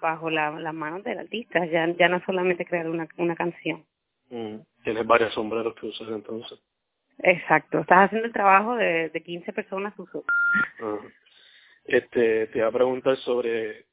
bajo 0.00 0.30
la, 0.30 0.50
las 0.50 0.74
manos 0.74 1.02
del 1.02 1.18
artista, 1.18 1.64
ya, 1.66 1.88
ya 1.98 2.08
no 2.08 2.20
solamente 2.24 2.64
crear 2.64 2.88
una, 2.88 3.08
una 3.16 3.34
canción. 3.34 3.84
Mm. 4.30 4.58
Tienes 4.84 5.06
varios 5.06 5.34
sombreros 5.34 5.74
que 5.74 5.86
usar 5.86 6.08
entonces. 6.10 6.58
Exacto, 7.18 7.80
estás 7.80 8.06
haciendo 8.06 8.26
el 8.26 8.32
trabajo 8.32 8.76
de, 8.76 9.08
de 9.08 9.22
15 9.22 9.52
personas 9.52 9.98
uso. 9.98 10.22
Este, 11.88 12.46
te 12.48 12.58
iba 12.58 12.68
a 12.68 12.72
preguntar 12.72 13.16
sobre 13.16 13.86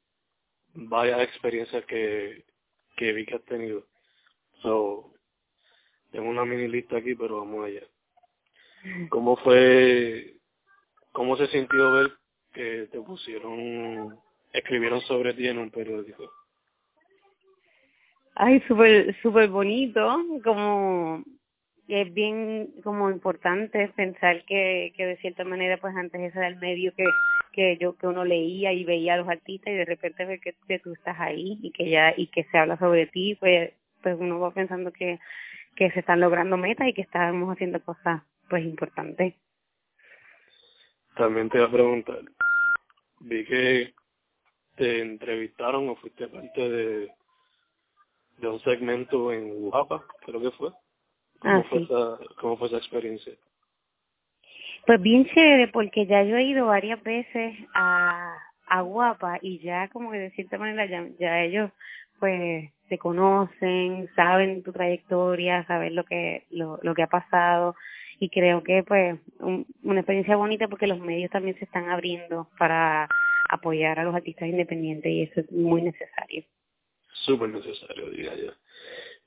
varias 0.73 1.21
experiencias 1.21 1.85
que, 1.85 2.43
que 2.97 3.13
vi 3.13 3.25
que 3.25 3.35
has 3.35 3.45
tenido. 3.45 3.87
So, 4.61 5.13
tengo 6.11 6.29
una 6.29 6.43
mini 6.43 6.67
lista 6.67 6.97
aquí, 6.97 7.15
pero 7.15 7.37
vamos 7.37 7.65
allá. 7.65 7.83
¿Cómo 9.09 9.37
fue, 9.37 10.35
cómo 11.13 11.37
se 11.37 11.47
sintió 11.47 11.91
ver 11.93 12.11
que 12.53 12.87
te 12.91 12.99
pusieron 12.99 14.19
escribieron 14.51 15.01
sobre 15.01 15.33
ti 15.33 15.47
en 15.47 15.57
un 15.57 15.71
periódico? 15.71 16.29
Ay, 18.35 18.61
súper 18.67 19.15
super 19.21 19.49
bonito, 19.49 20.21
como 20.43 21.23
es 21.87 22.13
bien 22.13 22.73
como 22.83 23.09
importante 23.09 23.87
pensar 23.95 24.43
que, 24.45 24.93
que 24.97 25.05
de 25.05 25.17
cierta 25.17 25.43
manera 25.43 25.77
pues 25.77 25.95
antes 25.95 26.19
ese 26.19 26.37
era 26.37 26.47
el 26.47 26.57
medio 26.57 26.93
que, 26.95 27.03
que 27.55 27.77
yo 27.77 27.95
que 27.95 28.07
uno 28.07 28.25
leía 28.25 28.73
y 28.73 28.83
veía 28.83 29.13
a 29.13 29.17
los 29.17 29.29
artistas 29.29 29.73
y 29.73 29.77
de 29.77 29.85
repente 29.85 30.25
ve 30.25 30.39
que, 30.39 30.53
que 30.67 30.79
tú 30.79 30.91
estás 30.93 31.17
ahí 31.19 31.57
y 31.61 31.71
que 31.71 31.89
ya 31.89 32.13
y 32.15 32.27
que 32.27 32.43
se 32.45 32.57
habla 32.57 32.77
sobre 32.77 33.07
ti 33.07 33.35
pues 33.35 33.71
pues 34.03 34.17
uno 34.19 34.39
va 34.39 34.51
pensando 34.51 34.91
que 34.91 35.19
que 35.75 35.89
se 35.91 36.01
están 36.01 36.19
logrando 36.19 36.57
metas 36.57 36.87
y 36.87 36.93
que 36.93 37.01
estamos 37.01 37.49
haciendo 37.49 37.81
cosas 37.81 38.23
pues 38.49 38.63
importantes 38.65 39.35
también 41.15 41.49
te 41.49 41.57
iba 41.57 41.67
a 41.67 41.71
preguntar 41.71 42.19
vi 43.21 43.45
que 43.45 43.93
te 44.75 45.01
entrevistaron 45.01 45.87
o 45.87 45.95
fuiste 45.95 46.27
parte 46.27 46.69
de 46.69 47.11
de 48.37 48.47
un 48.49 48.59
segmento 48.59 49.31
en 49.31 49.69
Guapa 49.69 50.05
creo 50.25 50.41
que 50.41 50.51
fue 50.51 50.71
¿Cómo, 51.39 51.57
ah, 51.57 51.63
fue 51.69 51.79
sí. 51.79 51.85
esa, 51.85 52.19
¿Cómo 52.39 52.57
fue 52.57 52.67
esa 52.67 52.77
experiencia? 52.77 53.33
Pues 54.85 55.01
bien 55.01 55.25
chévere, 55.25 55.69
porque 55.69 56.05
ya 56.05 56.23
yo 56.23 56.37
he 56.37 56.43
ido 56.43 56.67
varias 56.67 57.01
veces 57.01 57.55
a, 57.73 58.37
a 58.67 58.81
Guapa 58.81 59.39
y 59.41 59.59
ya 59.59 59.87
como 59.89 60.11
que 60.11 60.19
de 60.19 60.31
cierta 60.31 60.57
manera 60.57 60.85
ya, 60.85 61.43
ellos 61.43 61.71
pues 62.19 62.69
se 62.87 62.97
conocen, 62.99 64.07
saben 64.15 64.61
tu 64.63 64.71
trayectoria, 64.71 65.65
saben 65.65 65.95
lo 65.95 66.03
que 66.03 66.45
lo, 66.51 66.79
lo 66.83 66.93
que 66.93 67.01
ha 67.03 67.07
pasado 67.07 67.75
y 68.19 68.29
creo 68.29 68.63
que 68.63 68.83
pues 68.83 69.19
un, 69.39 69.65
una 69.83 70.01
experiencia 70.01 70.35
bonita 70.35 70.67
porque 70.67 70.87
los 70.87 70.99
medios 70.99 71.31
también 71.31 71.57
se 71.57 71.65
están 71.65 71.89
abriendo 71.89 72.47
para 72.59 73.09
apoyar 73.49 73.99
a 73.99 74.03
los 74.03 74.15
artistas 74.15 74.47
independientes 74.47 75.11
y 75.11 75.23
eso 75.23 75.41
es 75.41 75.51
muy 75.51 75.81
necesario. 75.81 76.43
Súper 77.25 77.49
necesario, 77.49 78.09
diría 78.11 78.35
yo. 78.35 78.51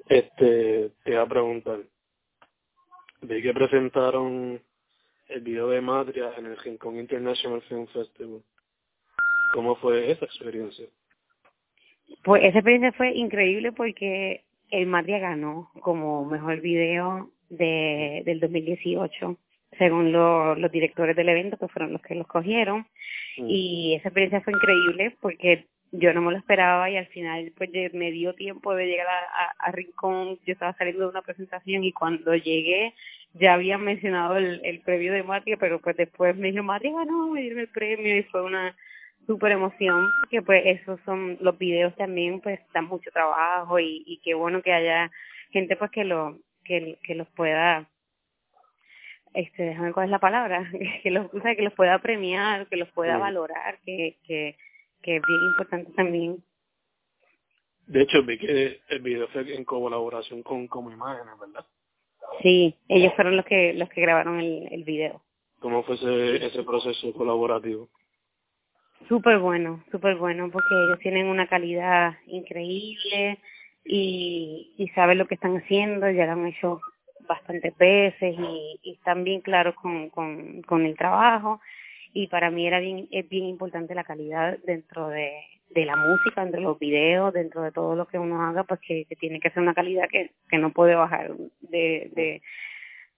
Este, 0.09 0.91
te 1.05 1.11
iba 1.11 1.23
a 1.23 1.29
preguntar, 1.29 1.81
vi 3.23 3.43
que 3.43 3.53
presentaron 3.53 4.61
el 5.29 5.41
video 5.43 5.69
de 5.69 5.81
Matria 5.81 6.33
en 6.37 6.47
el 6.47 6.57
Rincón 6.57 6.99
International 6.99 7.63
Film 7.63 7.87
Festival. 7.89 8.43
¿Cómo 9.53 9.77
fue 9.77 10.11
esa 10.11 10.25
experiencia? 10.25 10.87
Pues 12.25 12.43
esa 12.45 12.59
experiencia 12.59 12.93
fue 12.93 13.13
increíble 13.13 13.73
porque 13.73 14.45
el 14.71 14.87
Matria 14.87 15.19
ganó 15.19 15.71
como 15.81 16.25
mejor 16.25 16.61
video 16.61 17.31
de 17.49 18.23
del 18.27 18.41
2018 18.41 19.39
según 19.79 20.13
lo, 20.13 20.55
los 20.55 20.71
directores 20.71 21.15
del 21.17 21.29
evento 21.29 21.57
que 21.57 21.69
fueron 21.69 21.93
los 21.93 22.03
que 22.03 22.15
los 22.15 22.27
cogieron 22.27 22.87
mm. 23.39 23.47
y 23.49 23.95
esa 23.95 24.09
experiencia 24.09 24.41
fue 24.41 24.53
increíble 24.53 25.17
porque 25.21 25.67
yo 25.93 26.13
no 26.13 26.21
me 26.21 26.33
lo 26.33 26.39
esperaba 26.39 26.91
y 26.91 26.97
al 26.97 27.07
final 27.07 27.53
pues 27.57 27.71
me 27.95 28.11
dio 28.11 28.35
tiempo 28.35 28.75
de 28.75 28.87
llegar 28.87 29.07
a, 29.07 29.45
a, 29.45 29.69
a 29.69 29.73
Rincón, 29.73 30.39
yo 30.45 30.53
estaba 30.53 30.75
saliendo 30.75 31.05
de 31.05 31.11
una 31.11 31.23
presentación 31.23 31.85
y 31.85 31.93
cuando 31.93 32.35
llegué 32.35 32.95
ya 33.35 33.55
habían 33.55 33.83
mencionado 33.83 34.37
el, 34.37 34.61
el 34.65 34.81
premio 34.81 35.13
de 35.13 35.23
Matria, 35.23 35.57
pero 35.59 35.81
pues 35.81 35.97
después 35.97 36.37
me 36.37 36.51
dijo, 36.51 36.63
Matria 36.63 36.93
ganó, 36.93 37.29
me 37.29 37.43
dieron 37.43 37.61
el 37.61 37.69
premio 37.69 38.17
y 38.17 38.23
fue 38.25 38.43
una 38.43 38.75
super 39.27 39.53
emoción, 39.53 40.11
que 40.31 40.43
pues 40.43 40.63
esos 40.65 40.99
son 41.05 41.37
los 41.41 41.59
videos 41.59 41.95
también, 41.97 42.41
pues 42.41 42.61
dan 42.73 42.87
mucho 42.87 43.11
trabajo 43.11 43.79
y, 43.79 44.03
y 44.07 44.19
qué 44.25 44.35
bueno 44.35 44.63
que 44.63 44.73
haya 44.73 45.11
gente 45.51 45.77
pues 45.77 45.91
que 45.91 46.05
lo 46.05 46.39
que, 46.65 46.99
que 47.03 47.15
los 47.15 47.29
pueda 47.31 47.89
este 49.35 49.63
déjame 49.63 49.93
cuál 49.93 50.07
es 50.07 50.11
la 50.11 50.19
palabra 50.19 50.71
que 51.03 51.11
los 51.11 51.33
o 51.33 51.41
sea, 51.41 51.55
que 51.55 51.63
los 51.63 51.73
pueda 51.75 51.99
premiar 51.99 52.67
que 52.69 52.77
los 52.77 52.89
pueda 52.91 53.15
sí. 53.15 53.21
valorar 53.21 53.79
que 53.85 54.17
que 54.25 54.57
que 55.03 55.17
es 55.17 55.23
bien 55.23 55.41
importante 55.51 55.93
también. 55.93 56.43
De 57.87 58.03
hecho 58.03 58.23
vi 58.25 58.37
que 58.39 58.81
el 58.89 59.01
video 59.01 59.29
fue 59.29 59.55
en 59.55 59.65
colaboración 59.65 60.43
con 60.43 60.67
como 60.67 60.91
imágenes 60.91 61.39
verdad 61.39 61.65
Sí, 62.43 62.77
ellos 62.89 63.13
fueron 63.15 63.37
los 63.37 63.45
que 63.45 63.75
los 63.75 63.89
que 63.89 64.01
grabaron 64.01 64.41
el, 64.41 64.69
el 64.71 64.85
video. 64.85 65.23
¿Cómo 65.61 65.83
fue 65.83 65.97
ese, 65.97 66.47
ese 66.47 66.63
proceso 66.63 67.13
colaborativo? 67.13 67.89
Súper 69.09 69.39
bueno, 69.39 69.85
súper 69.91 70.17
bueno, 70.17 70.51
porque 70.51 70.75
ellos 70.87 70.99
tienen 71.01 71.27
una 71.27 71.49
calidad 71.49 72.15
increíble 72.27 73.39
y, 73.85 74.75
y 74.77 74.89
saben 74.89 75.19
lo 75.19 75.27
que 75.27 75.35
están 75.35 75.57
haciendo, 75.57 76.11
ya 76.11 76.27
lo 76.27 76.33
han 76.33 76.47
hecho 76.47 76.81
bastantes 77.29 77.77
veces 77.77 78.37
y, 78.39 78.79
y 78.83 78.93
están 78.93 79.25
bien 79.25 79.41
claros 79.41 79.75
con, 79.77 80.11
con, 80.11 80.63
con 80.63 80.85
el 80.85 80.97
trabajo 80.97 81.61
y 82.13 82.27
para 82.29 82.51
mí 82.51 82.67
era 82.67 82.81
bien, 82.81 83.09
es 83.11 83.29
bien 83.29 83.45
importante 83.45 83.95
la 83.95 84.05
calidad 84.05 84.59
dentro 84.65 85.09
de, 85.09 85.33
de 85.71 85.85
la 85.85 85.97
música, 85.97 86.43
dentro 86.43 86.61
de 86.61 86.67
los 86.67 86.79
videos, 86.79 87.33
dentro 87.33 87.63
de 87.63 87.73
todo 87.73 87.95
lo 87.95 88.07
que 88.07 88.19
uno 88.19 88.43
haga, 88.43 88.65
pues 88.65 88.81
que, 88.81 89.05
que 89.05 89.17
tiene 89.17 89.41
que 89.41 89.51
ser 89.51 89.63
una 89.63 89.75
calidad 89.75 90.09
que, 90.11 90.33
que 90.49 90.59
no 90.59 90.73
puede 90.73 90.95
bajar 90.95 91.35
de, 91.61 92.11
de, 92.15 92.43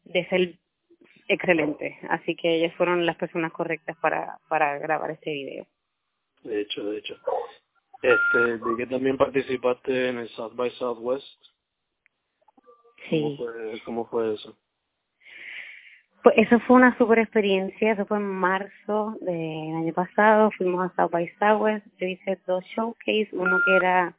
de 0.05 0.29
ser 0.29 0.55
excelente. 1.29 1.98
Así 2.09 2.35
que 2.35 2.57
ellas 2.57 2.74
fueron 2.74 3.07
las 3.07 3.16
personas 3.16 3.53
correctas 3.53 3.96
para, 3.98 4.38
para 4.48 4.79
grabar 4.79 5.11
este 5.12 5.33
video. 5.33 5.66
De 6.42 6.62
hecho, 6.62 6.85
de 6.85 6.98
hecho. 6.98 7.16
Este, 8.03 8.55
vi 8.57 8.76
que 8.79 8.87
también 8.87 9.16
participaste 9.16 10.09
en 10.09 10.18
el 10.18 10.29
South 10.31 10.55
by 10.55 10.70
Southwest. 10.72 11.26
Sí. 13.09 13.20
¿Cómo 13.20 13.37
fue, 13.37 13.83
cómo 13.85 14.07
fue 14.07 14.35
eso? 14.35 14.57
Pues 16.22 16.37
eso 16.37 16.61
fue 16.61 16.76
una 16.76 16.96
super 16.98 17.18
experiencia, 17.18 17.92
eso 17.92 18.04
fue 18.04 18.18
en 18.18 18.26
marzo 18.26 19.16
del 19.22 19.74
año 19.74 19.92
pasado, 19.94 20.50
fuimos 20.50 20.85
a 20.85 20.94
South 20.94 21.11
by 21.11 21.26
Southwest, 21.38 21.87
yo 21.98 22.06
hice 22.06 22.38
dos 22.46 22.62
showcase, 22.76 23.30
uno 23.33 23.59
que 23.64 23.76
era 23.76 24.14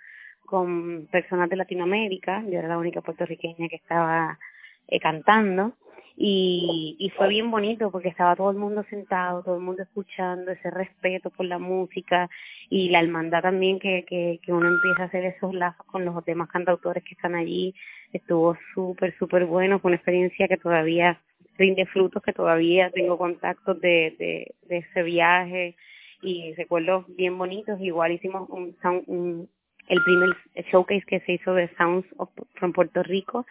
con 0.47 1.07
personas 1.11 1.47
de 1.49 1.57
Latinoamérica, 1.57 2.43
yo 2.49 2.57
era 2.57 2.67
la 2.67 2.79
única 2.79 3.01
puertorriqueña 3.01 3.69
que 3.69 3.75
estaba 3.75 4.39
eh, 4.87 4.99
cantando, 4.99 5.73
y, 6.17 7.11
fue 7.17 7.29
bien 7.29 7.51
bonito 7.51 7.91
porque 7.91 8.09
estaba 8.09 8.35
todo 8.35 8.49
el 8.49 8.57
mundo 8.57 8.83
sentado, 8.89 9.43
todo 9.43 9.55
el 9.57 9.61
mundo 9.61 9.83
escuchando, 9.83 10.51
ese 10.51 10.71
respeto 10.71 11.29
por 11.29 11.45
la 11.45 11.59
música 11.59 12.29
y 12.69 12.89
la 12.89 12.99
hermandad 12.99 13.41
también 13.41 13.79
que, 13.79 14.05
que, 14.07 14.39
que 14.43 14.53
uno 14.53 14.67
empieza 14.69 15.03
a 15.03 15.05
hacer 15.05 15.25
esos 15.25 15.53
lazos 15.53 15.85
con 15.85 16.03
los 16.03 16.25
demás 16.25 16.49
cantautores 16.49 17.03
que 17.03 17.13
están 17.13 17.35
allí, 17.35 17.75
estuvo 18.11 18.57
súper, 18.73 19.15
súper 19.19 19.45
bueno, 19.45 19.79
fue 19.79 19.89
una 19.89 19.97
experiencia 19.97 20.47
que 20.47 20.57
todavía 20.57 21.19
rinde 21.57 21.85
frutos, 21.85 22.21
que 22.23 22.33
todavía 22.33 22.89
tengo 22.91 23.17
contactos 23.17 23.79
de, 23.81 24.15
de, 24.17 24.55
de 24.67 24.77
ese 24.77 25.03
viaje 25.03 25.75
y 26.21 26.53
recuerdos 26.53 27.05
bien 27.15 27.37
bonitos, 27.37 27.79
igual 27.81 28.11
hicimos 28.11 28.49
un, 28.49 28.75
un 29.07 29.49
el 29.87 30.03
primer 30.03 30.29
showcase 30.71 31.03
que 31.05 31.19
se 31.21 31.33
hizo 31.33 31.53
de 31.53 31.69
Sounds 31.75 32.07
of, 32.17 32.29
from 32.55 32.71
Puerto 32.71 33.03
Rico 33.03 33.45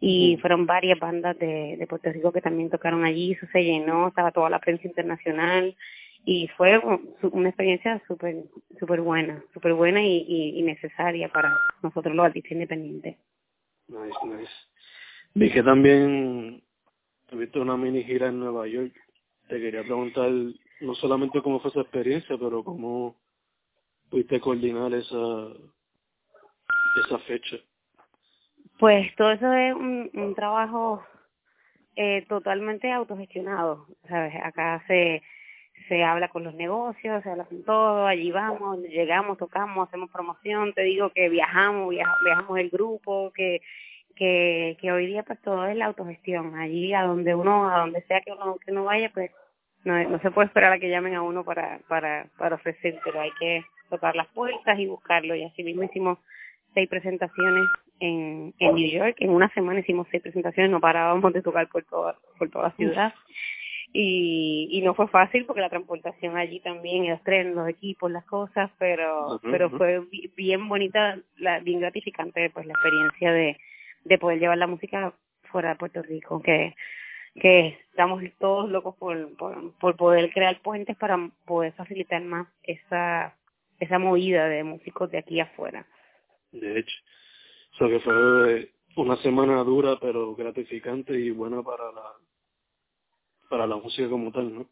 y 0.00 0.36
fueron 0.40 0.66
varias 0.66 0.98
bandas 0.98 1.38
de, 1.38 1.76
de 1.76 1.86
Puerto 1.86 2.10
Rico 2.10 2.32
que 2.32 2.40
también 2.40 2.70
tocaron 2.70 3.04
allí, 3.04 3.32
eso 3.32 3.46
se 3.52 3.62
llenó, 3.62 4.08
estaba 4.08 4.32
toda 4.32 4.50
la 4.50 4.58
prensa 4.58 4.88
internacional 4.88 5.76
y 6.24 6.48
fue 6.56 6.80
una 7.30 7.50
experiencia 7.50 8.02
súper 8.08 8.44
super 8.80 9.02
buena, 9.02 9.44
súper 9.52 9.74
buena 9.74 10.02
y, 10.02 10.24
y, 10.26 10.58
y 10.58 10.62
necesaria 10.62 11.28
para 11.28 11.52
nosotros 11.82 12.14
los 12.14 12.26
artistas 12.26 12.52
independientes. 12.52 13.16
Nice, 13.88 14.18
nice. 14.26 14.52
Vi 15.34 15.50
que 15.50 15.62
también 15.62 16.63
tuviste 17.28 17.58
una 17.58 17.76
mini 17.76 18.02
gira 18.04 18.28
en 18.28 18.40
Nueva 18.40 18.66
York. 18.66 18.92
Te 19.48 19.60
quería 19.60 19.82
preguntar 19.82 20.30
no 20.80 20.94
solamente 20.94 21.42
cómo 21.42 21.60
fue 21.60 21.70
esa 21.70 21.80
experiencia, 21.80 22.36
pero 22.38 22.64
cómo 22.64 23.16
pudiste 24.10 24.40
coordinar 24.40 24.92
esa 24.94 25.48
esa 27.06 27.18
fecha. 27.20 27.56
Pues 28.78 29.14
todo 29.16 29.32
eso 29.32 29.52
es 29.52 29.74
un, 29.74 30.10
un 30.14 30.34
trabajo 30.34 31.04
eh, 31.96 32.24
totalmente 32.28 32.92
autogestionado, 32.92 33.86
¿sabes? 34.08 34.34
Acá 34.42 34.82
se 34.86 35.22
se 35.88 36.02
habla 36.02 36.28
con 36.28 36.44
los 36.44 36.54
negocios, 36.54 37.22
se 37.22 37.30
habla 37.30 37.44
con 37.44 37.62
todo, 37.64 38.06
allí 38.06 38.30
vamos, 38.30 38.78
llegamos, 38.80 39.36
tocamos, 39.38 39.88
hacemos 39.88 40.10
promoción, 40.10 40.72
te 40.72 40.82
digo 40.82 41.10
que 41.10 41.28
viajamos, 41.28 41.90
viaj 41.90 42.08
viajamos 42.24 42.58
el 42.58 42.70
grupo, 42.70 43.32
que 43.34 43.60
que 44.16 44.76
que 44.80 44.92
hoy 44.92 45.06
día 45.06 45.22
pues 45.22 45.40
todo 45.42 45.66
es 45.66 45.76
la 45.76 45.86
autogestión, 45.86 46.54
allí 46.56 46.92
a 46.94 47.02
donde 47.02 47.34
uno, 47.34 47.70
a 47.70 47.80
donde 47.80 48.02
sea 48.02 48.20
que 48.20 48.32
uno 48.32 48.56
que 48.64 48.72
uno 48.72 48.84
vaya, 48.84 49.10
pues 49.12 49.30
no, 49.84 50.02
no 50.08 50.18
se 50.20 50.30
puede 50.30 50.46
esperar 50.48 50.72
a 50.72 50.78
que 50.78 50.88
llamen 50.88 51.14
a 51.14 51.22
uno 51.22 51.44
para 51.44 51.80
para 51.88 52.26
para 52.38 52.56
ofrecer, 52.56 52.98
pero 53.04 53.20
hay 53.20 53.30
que 53.38 53.62
tocar 53.90 54.16
las 54.16 54.28
puertas 54.28 54.78
y 54.78 54.86
buscarlo 54.86 55.34
y 55.34 55.44
así 55.44 55.62
mismo 55.62 55.82
hicimos 55.82 56.18
seis 56.74 56.88
presentaciones 56.88 57.68
en, 58.00 58.52
en 58.58 58.74
New 58.74 58.90
York. 58.90 59.16
En 59.20 59.30
una 59.30 59.48
semana 59.50 59.80
hicimos 59.80 60.06
seis 60.10 60.22
presentaciones, 60.22 60.70
no 60.70 60.80
parábamos 60.80 61.32
de 61.32 61.42
tocar 61.42 61.68
por 61.68 61.84
toda, 61.84 62.16
por 62.38 62.50
toda 62.50 62.68
la 62.68 62.76
ciudad. 62.76 63.14
Y, 63.92 64.68
y 64.72 64.82
no 64.82 64.94
fue 64.94 65.06
fácil 65.06 65.44
porque 65.46 65.60
la 65.60 65.70
transportación 65.70 66.36
allí 66.36 66.58
también, 66.58 67.08
los 67.08 67.22
trenes, 67.22 67.54
los 67.54 67.68
equipos, 67.68 68.10
las 68.10 68.24
cosas, 68.24 68.68
pero 68.76 69.34
uh 69.34 69.38
-huh. 69.38 69.50
pero 69.52 69.70
fue 69.70 70.00
bien 70.36 70.68
bonita, 70.68 71.16
la, 71.36 71.60
bien 71.60 71.78
gratificante 71.78 72.50
pues 72.50 72.66
la 72.66 72.72
experiencia 72.72 73.32
de, 73.32 73.56
de 74.04 74.18
poder 74.18 74.38
llevar 74.38 74.58
la 74.58 74.66
música 74.66 75.14
fuera 75.50 75.70
de 75.70 75.76
Puerto 75.76 76.02
Rico, 76.02 76.40
que 76.42 76.74
que 77.40 77.78
estamos 77.90 78.22
todos 78.38 78.70
locos 78.70 78.94
por, 78.96 79.36
por, 79.36 79.76
por 79.78 79.96
poder 79.96 80.30
crear 80.32 80.60
puentes 80.62 80.96
para 80.96 81.18
poder 81.44 81.72
facilitar 81.72 82.22
más 82.22 82.46
esa 82.62 83.36
esa 83.80 83.98
movida 83.98 84.48
de 84.48 84.62
músicos 84.62 85.10
de 85.10 85.18
aquí 85.18 85.40
afuera. 85.40 85.84
De 86.52 86.78
hecho, 86.78 86.94
o 87.72 87.76
sea 87.76 87.88
que 87.88 88.00
fue 88.00 88.70
una 88.96 89.16
semana 89.16 89.64
dura 89.64 89.98
pero 90.00 90.34
gratificante 90.36 91.18
y 91.18 91.30
buena 91.30 91.62
para 91.62 91.90
la 91.90 92.12
para 93.50 93.66
la 93.66 93.76
música 93.76 94.08
como 94.08 94.30
tal, 94.30 94.54
¿no? 94.54 94.66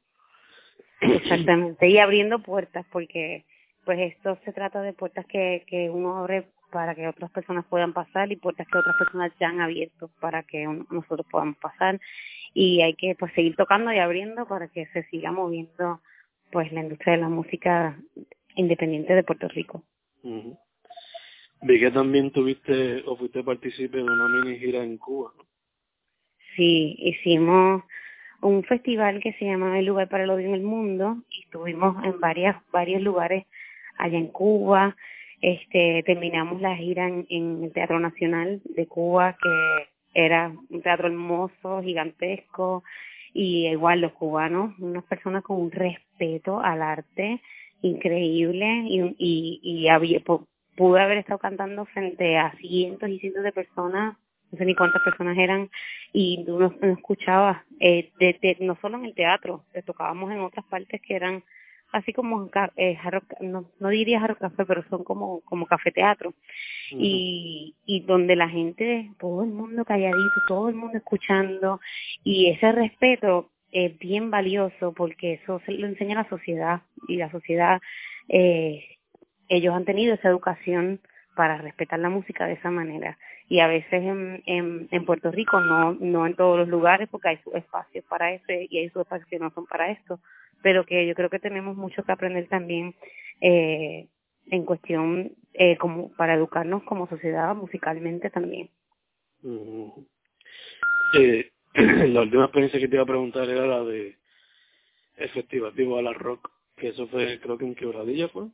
Exactamente, 1.00 1.88
y 1.88 1.98
abriendo 1.98 2.38
puertas, 2.40 2.86
porque 2.92 3.44
pues 3.84 3.98
esto 3.98 4.38
se 4.44 4.52
trata 4.52 4.82
de 4.82 4.92
puertas 4.92 5.26
que, 5.26 5.64
que 5.66 5.90
uno 5.90 6.18
abre 6.18 6.46
para 6.72 6.94
que 6.94 7.06
otras 7.06 7.30
personas 7.30 7.64
puedan 7.66 7.92
pasar 7.92 8.32
y 8.32 8.36
puertas 8.36 8.66
que 8.66 8.78
otras 8.78 8.96
personas 8.96 9.30
ya 9.38 9.50
han 9.50 9.60
abierto 9.60 10.10
para 10.20 10.42
que 10.42 10.66
nosotros 10.90 11.26
podamos 11.30 11.56
pasar 11.58 12.00
y 12.54 12.82
hay 12.82 12.94
que 12.94 13.14
pues 13.14 13.32
seguir 13.34 13.54
tocando 13.54 13.92
y 13.92 13.98
abriendo 13.98 14.46
para 14.46 14.68
que 14.68 14.86
se 14.86 15.04
siga 15.04 15.30
moviendo 15.30 16.00
pues 16.50 16.72
la 16.72 16.80
industria 16.80 17.14
de 17.14 17.20
la 17.20 17.28
música 17.28 17.96
independiente 18.56 19.14
de 19.14 19.22
Puerto 19.22 19.48
Rico. 19.48 19.84
Vi 21.62 21.78
que 21.78 21.90
también 21.90 22.30
tuviste 22.30 23.02
o 23.06 23.16
fuiste 23.16 23.44
partícipe 23.44 23.98
de 23.98 24.02
una 24.02 24.28
mini 24.28 24.58
gira 24.58 24.82
en 24.82 24.98
Cuba. 24.98 25.32
Sí, 26.56 26.96
hicimos 26.98 27.84
un 28.42 28.64
festival 28.64 29.20
que 29.20 29.32
se 29.34 29.44
llama 29.44 29.78
El 29.78 29.86
lugar 29.86 30.08
para 30.08 30.24
el 30.24 30.30
odio 30.30 30.48
en 30.48 30.54
el 30.54 30.62
mundo 30.62 31.18
y 31.30 31.44
estuvimos 31.44 32.04
en 32.04 32.18
varias 32.20 32.56
varios 32.72 33.00
lugares 33.00 33.46
allá 33.96 34.18
en 34.18 34.28
Cuba. 34.28 34.96
Este 35.42 36.02
terminamos 36.06 36.60
la 36.60 36.76
gira 36.76 37.08
en, 37.08 37.26
en 37.28 37.64
el 37.64 37.72
Teatro 37.72 38.00
Nacional 38.00 38.62
de 38.64 38.86
Cuba 38.86 39.36
que 39.42 39.50
era 40.14 40.52
un 40.70 40.82
teatro 40.82 41.08
hermoso, 41.08 41.82
gigantesco 41.82 42.84
y 43.34 43.66
igual 43.66 44.00
los 44.00 44.12
cubanos, 44.12 44.78
unas 44.78 45.04
personas 45.04 45.42
con 45.42 45.60
un 45.60 45.70
respeto 45.70 46.60
al 46.60 46.80
arte 46.80 47.40
increíble 47.82 48.84
y 48.86 49.00
y, 49.18 49.60
y 49.62 49.88
había, 49.88 50.20
pude 50.76 51.00
haber 51.00 51.18
estado 51.18 51.38
cantando 51.38 51.84
frente 51.86 52.38
a 52.38 52.52
cientos 52.58 53.08
y 53.08 53.18
cientos 53.18 53.42
de 53.42 53.52
personas 53.52 54.16
no 54.52 54.58
sé 54.58 54.64
ni 54.66 54.74
cuántas 54.74 55.02
personas 55.02 55.36
eran 55.38 55.70
y 56.12 56.44
uno 56.46 56.74
no 56.80 56.92
escuchaba 56.92 57.64
eh, 57.80 58.10
de, 58.18 58.56
no 58.60 58.76
solo 58.80 58.98
en 58.98 59.06
el 59.06 59.14
teatro 59.14 59.64
le 59.74 59.82
tocábamos 59.82 60.30
en 60.30 60.40
otras 60.40 60.64
partes 60.66 61.00
que 61.00 61.16
eran 61.16 61.42
así 61.92 62.12
como 62.12 62.50
eh, 62.76 62.98
no, 63.40 63.66
no 63.78 63.88
diría 63.90 64.20
jarro 64.20 64.36
café 64.36 64.64
pero 64.64 64.82
son 64.88 65.04
como 65.04 65.40
como 65.42 65.66
café 65.66 65.92
teatro. 65.92 66.34
Y 66.90 67.74
y 67.86 68.00
donde 68.00 68.36
la 68.36 68.48
gente 68.48 69.10
todo 69.18 69.42
el 69.44 69.50
mundo 69.50 69.84
calladito 69.84 70.40
todo 70.48 70.68
el 70.68 70.74
mundo 70.74 70.98
escuchando 70.98 71.80
y 72.24 72.48
ese 72.48 72.72
respeto 72.72 73.50
es 73.70 73.98
bien 73.98 74.30
valioso 74.30 74.92
porque 74.92 75.34
eso 75.34 75.60
se 75.64 75.72
lo 75.72 75.86
enseña 75.86 76.16
la 76.16 76.28
sociedad 76.28 76.82
y 77.08 77.16
la 77.16 77.30
sociedad 77.30 77.80
eh, 78.28 78.84
ellos 79.48 79.74
han 79.74 79.84
tenido 79.84 80.14
esa 80.14 80.28
educación 80.28 81.00
para 81.34 81.58
respetar 81.58 81.98
la 81.98 82.10
música 82.10 82.46
de 82.46 82.54
esa 82.54 82.70
manera 82.70 83.18
y 83.48 83.60
a 83.60 83.66
veces 83.66 83.92
en, 83.92 84.42
en, 84.46 84.88
en 84.90 85.04
Puerto 85.04 85.30
Rico 85.30 85.60
no 85.60 85.94
no 85.94 86.26
en 86.26 86.34
todos 86.34 86.58
los 86.58 86.68
lugares 86.68 87.08
porque 87.10 87.28
hay 87.28 87.38
sus 87.38 87.54
espacios 87.54 88.04
para 88.06 88.32
eso 88.32 88.44
y 88.48 88.78
hay 88.78 88.88
sus 88.90 89.02
espacios 89.02 89.28
que 89.28 89.38
no 89.38 89.50
son 89.50 89.66
para 89.66 89.90
esto 89.90 90.20
pero 90.62 90.84
que 90.84 91.06
yo 91.06 91.14
creo 91.14 91.30
que 91.30 91.38
tenemos 91.38 91.76
mucho 91.76 92.02
que 92.04 92.12
aprender 92.12 92.48
también 92.48 92.94
eh, 93.40 94.08
en 94.50 94.64
cuestión 94.64 95.32
eh, 95.54 95.76
como 95.76 96.12
para 96.12 96.34
educarnos 96.34 96.82
como 96.84 97.08
sociedad 97.08 97.54
musicalmente 97.54 98.30
también 98.30 98.70
eh, 101.18 101.50
la 101.74 102.22
última 102.22 102.44
experiencia 102.44 102.80
que 102.80 102.88
te 102.88 102.96
iba 102.96 103.02
a 103.02 103.06
preguntar 103.06 103.48
era 103.48 103.66
la 103.66 103.82
de 103.84 104.16
el 105.16 105.28
festival 105.30 105.74
de 105.74 106.02
la 106.02 106.12
Rock 106.12 106.50
que 106.76 106.88
eso 106.88 107.06
fue 107.08 107.38
creo 107.40 107.58
que 107.58 107.66
en 107.66 107.74
Quebradilla 107.74 108.28
fue 108.28 108.48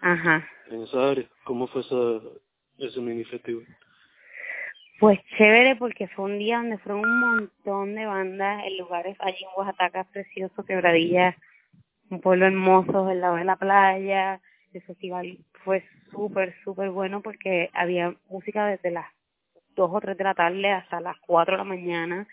Ajá. 0.00 0.48
En 0.70 0.82
esa 0.82 1.10
área. 1.10 1.28
¿Cómo 1.44 1.66
fue 1.68 1.80
esa, 1.82 2.20
ese 2.78 3.00
mini 3.00 3.24
festival? 3.24 3.66
Pues 4.98 5.20
chévere 5.36 5.76
porque 5.76 6.08
fue 6.08 6.24
un 6.24 6.38
día 6.40 6.56
donde 6.56 6.78
fueron 6.78 7.06
un 7.06 7.20
montón 7.20 7.94
de 7.94 8.04
bandas 8.04 8.64
en 8.66 8.78
lugares 8.78 9.16
allí 9.20 9.44
en 9.44 9.50
Oaxaca, 9.56 10.04
precioso, 10.12 10.64
Quebradilla, 10.64 11.36
un 12.10 12.20
pueblo 12.20 12.46
hermoso 12.46 13.06
al 13.06 13.20
lado 13.20 13.36
de 13.36 13.44
la 13.44 13.54
playa. 13.54 14.40
El 14.72 14.82
festival 14.82 15.38
fue 15.64 15.84
súper, 16.10 16.52
súper 16.64 16.90
bueno 16.90 17.22
porque 17.22 17.70
había 17.74 18.12
música 18.28 18.66
desde 18.66 18.90
las 18.90 19.06
dos 19.76 19.88
o 19.92 20.00
tres 20.00 20.16
de 20.18 20.24
la 20.24 20.34
tarde 20.34 20.68
hasta 20.72 21.00
las 21.00 21.16
cuatro 21.20 21.52
de 21.52 21.58
la 21.58 21.64
mañana. 21.64 22.26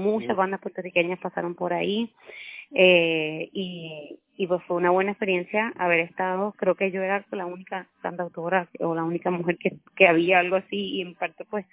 Muchas 0.00 0.36
bandas 0.36 0.60
puertorriqueñas 0.60 1.18
pasaron 1.18 1.56
por 1.56 1.72
ahí 1.72 2.14
eh, 2.70 3.50
y, 3.52 4.20
y 4.36 4.46
pues 4.46 4.62
fue 4.68 4.76
una 4.76 4.90
buena 4.90 5.10
experiencia 5.10 5.72
haber 5.76 5.98
estado, 5.98 6.52
creo 6.56 6.76
que 6.76 6.92
yo 6.92 7.02
era 7.02 7.24
la 7.32 7.46
única 7.46 7.88
cantautora 8.00 8.68
o 8.78 8.94
la 8.94 9.02
única 9.02 9.30
mujer 9.30 9.58
que, 9.58 9.72
que 9.96 10.06
había 10.06 10.38
algo 10.38 10.54
así 10.54 10.98
y 10.98 11.02
en 11.02 11.16
parte 11.16 11.44
pues 11.44 11.66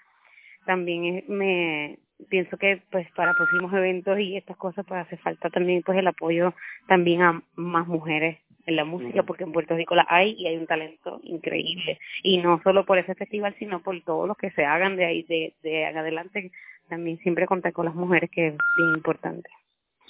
también 0.66 1.24
me 1.28 2.00
pienso 2.30 2.58
que 2.58 2.82
pues 2.92 3.10
para 3.12 3.34
próximos 3.34 3.74
eventos 3.74 4.20
y 4.20 4.36
estas 4.36 4.58
cosas 4.58 4.86
pues 4.88 5.02
hace 5.02 5.18
falta 5.18 5.50
también 5.50 5.82
pues 5.84 5.98
el 5.98 6.08
apoyo 6.08 6.54
también 6.88 7.22
a 7.22 7.42
más 7.56 7.88
mujeres 7.88 8.40
en 8.66 8.76
la 8.76 8.84
música 8.84 9.24
porque 9.24 9.46
en 9.46 9.54
Puerto 9.54 9.76
Rico 9.76 9.96
la 9.96 10.06
hay 10.10 10.36
y 10.38 10.48
hay 10.48 10.58
un 10.58 10.68
talento 10.68 11.22
increíble 11.24 11.98
y 12.24 12.40
no 12.40 12.62
solo 12.64 12.86
por 12.86 12.98
ese 12.98 13.16
festival 13.16 13.56
sino 13.58 13.82
por 13.82 14.00
todos 14.04 14.28
los 14.28 14.38
que 14.38 14.52
se 14.52 14.66
hagan 14.66 14.98
de 14.98 15.06
ahí 15.06 15.24
de, 15.24 15.54
de 15.64 15.86
adelante 15.86 16.52
también 16.90 17.18
siempre 17.20 17.46
contar 17.46 17.72
con 17.72 17.86
las 17.86 17.96
mujeres 17.96 18.30
que 18.30 18.48
es 18.48 18.58
bien 18.78 18.96
importante 18.96 19.50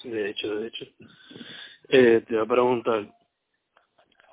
de 0.03 0.29
hecho, 0.29 0.55
de 0.55 0.67
hecho. 0.67 0.85
Eh, 1.89 2.23
te 2.27 2.35
voy 2.35 2.43
a 2.43 2.47
preguntar, 2.47 3.15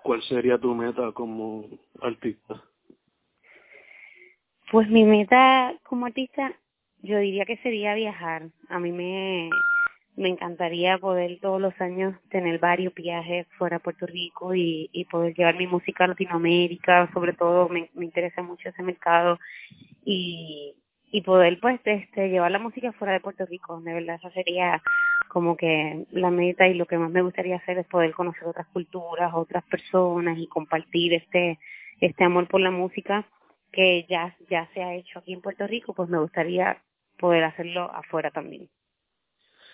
¿cuál 0.03 0.23
sería 0.23 0.59
tu 0.59 0.75
meta 0.75 1.11
como 1.13 1.67
artista? 2.01 2.63
Pues 4.71 4.89
mi 4.89 5.05
meta 5.05 5.75
como 5.85 6.07
artista, 6.07 6.53
yo 7.01 7.19
diría 7.19 7.45
que 7.45 7.57
sería 7.59 7.95
viajar. 7.95 8.49
A 8.69 8.81
mí 8.81 8.91
me, 8.91 9.49
me 10.17 10.29
encantaría 10.29 10.99
poder 10.99 11.39
todos 11.41 11.61
los 11.61 11.81
años 11.81 12.17
tener 12.31 12.59
varios 12.59 12.93
viajes 12.93 13.47
fuera 13.59 13.77
de 13.77 13.85
Puerto 13.85 14.07
Rico 14.07 14.57
y, 14.57 14.91
y 14.93 15.05
poder 15.05 15.35
llevar 15.35 15.57
mi 15.57 15.69
música 15.69 16.05
a 16.05 16.09
Latinoamérica, 16.09 17.09
sobre 17.15 17.33
todo 17.35 17.69
me, 17.69 17.91
me 17.95 18.07
interesa 18.07 18.43
mucho 18.43 18.69
ese 18.69 18.83
mercado 18.83 19.39
y, 20.05 20.75
y 21.13 21.21
poder 21.23 21.61
pues 21.61 21.81
este 21.85 22.29
llevar 22.29 22.51
la 22.51 22.59
música 22.59 22.91
fuera 22.93 23.13
de 23.13 23.21
Puerto 23.21 23.47
Rico. 23.47 23.81
De 23.83 23.95
verdad 23.95 24.17
esa 24.17 24.31
sería 24.33 24.83
como 25.29 25.57
que 25.57 26.07
la 26.11 26.33
meta 26.33 26.67
y 26.67 26.75
lo 26.75 26.87
que 26.87 26.99
más 26.99 27.13
me 27.13 27.23
gustaría 27.23 27.57
hacer 27.57 27.79
es 27.79 27.87
poder 27.87 28.13
conocer 28.15 28.49
otras 28.49 28.67
culturas 28.69 29.33
otras 29.33 29.63
personas 29.65 30.39
y 30.39 30.49
compartir 30.49 31.15
este 31.15 31.59
este 32.01 32.25
amor 32.25 32.49
por 32.49 32.61
la 32.61 32.71
música 32.73 33.27
que 33.73 34.07
ya 34.09 34.37
ya 34.49 34.69
se 34.75 34.83
ha 34.83 34.95
hecho 34.95 35.19
aquí 35.19 35.33
en 35.33 35.41
Puerto 35.41 35.67
Rico 35.67 35.95
pues 35.95 36.09
me 36.09 36.19
gustaría 36.19 36.83
poder 37.19 37.45
hacerlo 37.45 37.91
afuera 37.93 38.31
también. 38.31 38.69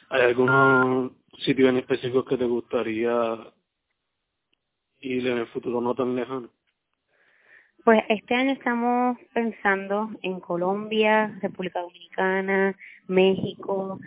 Hay 0.09 0.22
algunos 0.22 1.12
sitios 1.38 1.70
en 1.70 1.78
específico 1.78 2.24
que 2.24 2.37
te 2.37 2.44
gustaría 2.44 3.52
ir 5.00 5.26
en 5.26 5.38
el 5.38 5.46
futuro 5.48 5.81
no 5.81 5.94
tan 5.94 6.14
lejano 6.14 6.50
pues 7.85 8.05
este 8.09 8.35
año 8.35 8.52
estamos 8.52 9.18
pensando 9.35 10.11
en 10.22 10.38
Colombia, 10.38 11.37
República 11.42 11.81
Dominicana, 11.81 12.76
México, 13.09 13.98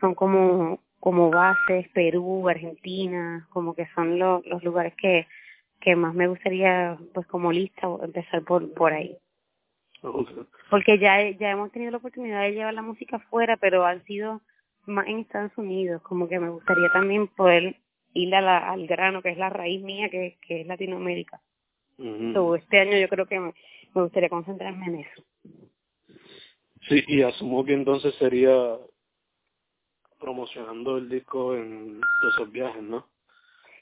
son 0.00 0.14
como 0.14 0.80
como 1.00 1.30
bases, 1.30 1.88
Perú, 1.94 2.48
Argentina, 2.48 3.46
como 3.50 3.74
que 3.74 3.88
son 3.94 4.18
los 4.18 4.44
los 4.46 4.62
lugares 4.62 4.94
que 4.96 5.26
que 5.80 5.96
más 5.96 6.14
me 6.14 6.28
gustaría 6.28 6.98
pues 7.14 7.26
como 7.26 7.52
lista 7.52 7.88
empezar 8.02 8.44
por 8.44 8.72
por 8.74 8.92
ahí. 8.92 9.16
Porque 10.70 10.98
ya 10.98 11.30
ya 11.30 11.50
hemos 11.50 11.70
tenido 11.70 11.92
la 11.92 11.98
oportunidad 11.98 12.42
de 12.42 12.52
llevar 12.52 12.74
la 12.74 12.82
música 12.82 13.16
afuera, 13.16 13.56
pero 13.56 13.84
han 13.84 14.04
sido 14.04 14.40
más 14.86 15.06
en 15.06 15.20
Estados 15.20 15.56
Unidos, 15.56 16.02
como 16.02 16.28
que 16.28 16.40
me 16.40 16.50
gustaría 16.50 16.90
también 16.92 17.28
poder 17.28 17.76
ir 18.14 18.34
a 18.34 18.40
la, 18.40 18.70
al 18.70 18.86
grano 18.86 19.22
que 19.22 19.30
es 19.30 19.38
la 19.38 19.48
raíz 19.48 19.82
mía 19.82 20.08
que 20.10 20.38
que 20.46 20.62
es 20.62 20.66
Latinoamérica. 20.66 21.40
Este 21.98 22.80
año 22.80 22.98
yo 22.98 23.08
creo 23.08 23.26
que 23.26 23.38
me, 23.38 23.54
gustaría 23.94 24.28
concentrarme 24.28 24.86
en 24.86 24.94
eso. 25.00 25.24
Sí, 26.88 27.04
y 27.06 27.22
asumo 27.22 27.64
que 27.64 27.74
entonces 27.74 28.14
sería 28.16 28.76
promocionando 30.18 30.98
el 30.98 31.08
disco 31.08 31.54
en 31.54 32.00
todos 32.20 32.34
esos 32.34 32.52
viajes, 32.52 32.82
¿no? 32.82 33.06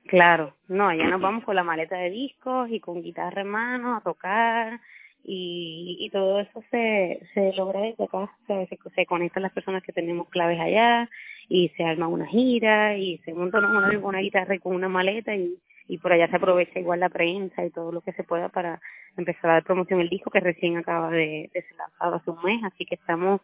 Claro, 0.06 0.56
no, 0.68 0.92
ya 0.92 1.04
nos 1.04 1.20
vamos 1.20 1.44
con 1.44 1.54
la 1.54 1.62
maleta 1.62 1.96
de 1.96 2.10
discos 2.10 2.70
y 2.70 2.80
con 2.80 3.02
guitarra 3.02 3.42
en 3.42 3.48
mano 3.48 3.96
a 3.96 4.00
tocar 4.00 4.80
y, 5.24 5.96
y 6.00 6.10
todo 6.10 6.40
eso 6.40 6.62
se, 6.70 7.20
se 7.34 7.52
logra 7.54 7.80
desde 7.80 8.04
acá, 8.04 8.30
se, 8.46 8.68
se, 8.94 9.06
conectan 9.06 9.42
las 9.42 9.52
personas 9.52 9.82
que 9.82 9.92
tenemos 9.92 10.28
claves 10.28 10.58
allá 10.60 11.08
y 11.48 11.68
se 11.70 11.84
arma 11.84 12.08
una 12.08 12.26
gira 12.26 12.96
y 12.96 13.18
se 13.18 13.34
monta 13.34 13.58
una, 13.58 13.98
una 13.98 14.18
guitarra 14.20 14.58
con 14.58 14.74
una 14.74 14.88
maleta 14.88 15.34
y 15.34 15.58
y 15.90 15.98
por 15.98 16.12
allá 16.12 16.28
se 16.28 16.36
aprovecha 16.36 16.78
igual 16.78 17.00
la 17.00 17.08
prensa 17.08 17.64
y 17.64 17.70
todo 17.70 17.90
lo 17.90 18.00
que 18.00 18.12
se 18.12 18.22
pueda 18.22 18.48
para 18.48 18.80
empezar 19.16 19.50
a 19.50 19.54
dar 19.54 19.64
promoción 19.64 20.00
el 20.00 20.08
disco 20.08 20.30
que 20.30 20.38
recién 20.38 20.76
acaba 20.76 21.10
de, 21.10 21.50
de 21.52 21.62
ser 21.62 21.76
lanzado 21.76 22.14
hace 22.14 22.30
un 22.30 22.40
mes, 22.44 22.62
así 22.62 22.86
que 22.86 22.94
estamos 22.94 23.40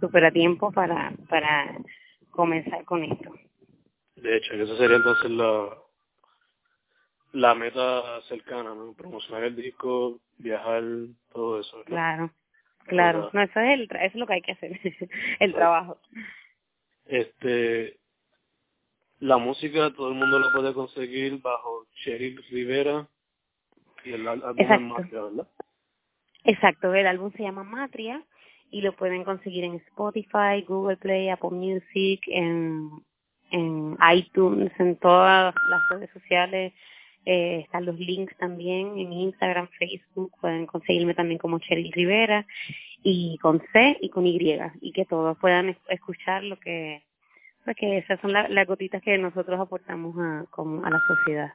súper 0.00 0.24
a 0.24 0.32
tiempo 0.32 0.72
para, 0.72 1.12
para 1.28 1.78
comenzar 2.30 2.84
con 2.84 3.04
esto. 3.04 3.32
De 4.16 4.36
hecho, 4.36 4.54
esa 4.54 4.76
sería 4.76 4.96
entonces 4.96 5.30
la, 5.30 5.78
la 7.36 7.54
meta 7.54 8.20
cercana, 8.22 8.74
¿no? 8.74 8.94
Promocionar 8.94 9.44
el 9.44 9.56
disco, 9.56 10.20
viajar, 10.38 10.82
todo 11.32 11.60
eso. 11.60 11.82
Claro, 11.84 12.30
claro. 12.86 13.30
No, 13.34 13.42
eso 13.42 13.60
es, 13.60 13.74
el, 13.74 13.82
eso 13.82 13.98
es 13.98 14.14
lo 14.14 14.26
que 14.26 14.32
hay 14.34 14.42
que 14.42 14.52
hacer, 14.52 14.72
el 15.40 15.52
trabajo. 15.52 15.98
Este, 17.04 17.98
la 19.20 19.36
música 19.36 19.92
todo 19.94 20.08
el 20.08 20.14
mundo 20.14 20.38
la 20.38 20.50
puede 20.50 20.72
conseguir 20.72 21.40
bajo 21.42 21.86
Cheryl 22.02 22.42
Rivera 22.50 23.06
y 24.04 24.12
el 24.12 24.26
álbum 24.26 24.54
es 24.56 24.80
Matria, 24.80 25.22
¿verdad? 25.22 25.48
Exacto, 26.44 26.94
el 26.94 27.06
álbum 27.06 27.32
se 27.32 27.42
llama 27.42 27.64
Matria 27.64 28.24
y 28.70 28.80
lo 28.80 28.96
pueden 28.96 29.24
conseguir 29.24 29.64
en 29.64 29.74
Spotify, 29.74 30.62
Google 30.66 30.96
Play, 30.96 31.28
Apple 31.28 31.50
Music, 31.50 32.22
en, 32.28 32.90
en 33.50 33.96
iTunes, 34.14 34.72
en 34.78 34.96
todas 34.96 35.54
las 35.68 35.88
redes 35.90 36.10
sociales. 36.12 36.72
Eh, 37.28 37.62
están 37.64 37.84
los 37.84 37.98
links 37.98 38.36
también 38.36 38.96
en 38.98 39.12
Instagram, 39.12 39.68
Facebook, 39.80 40.32
pueden 40.40 40.64
conseguirme 40.64 41.12
también 41.12 41.38
como 41.38 41.58
Cheryl 41.58 41.90
Rivera 41.90 42.46
y 43.02 43.36
con 43.38 43.60
C 43.72 43.98
y 44.00 44.10
con 44.10 44.26
Y 44.26 44.38
y 44.80 44.92
que 44.92 45.04
todos 45.06 45.36
puedan 45.38 45.76
escuchar 45.88 46.44
lo 46.44 46.56
que 46.60 47.02
porque 47.64 47.98
esas 47.98 48.20
son 48.20 48.32
las 48.32 48.66
gotitas 48.68 49.02
que 49.02 49.18
nosotros 49.18 49.58
aportamos 49.58 50.16
a, 50.16 50.46
como 50.50 50.84
a 50.84 50.90
la 50.90 51.02
sociedad 51.08 51.52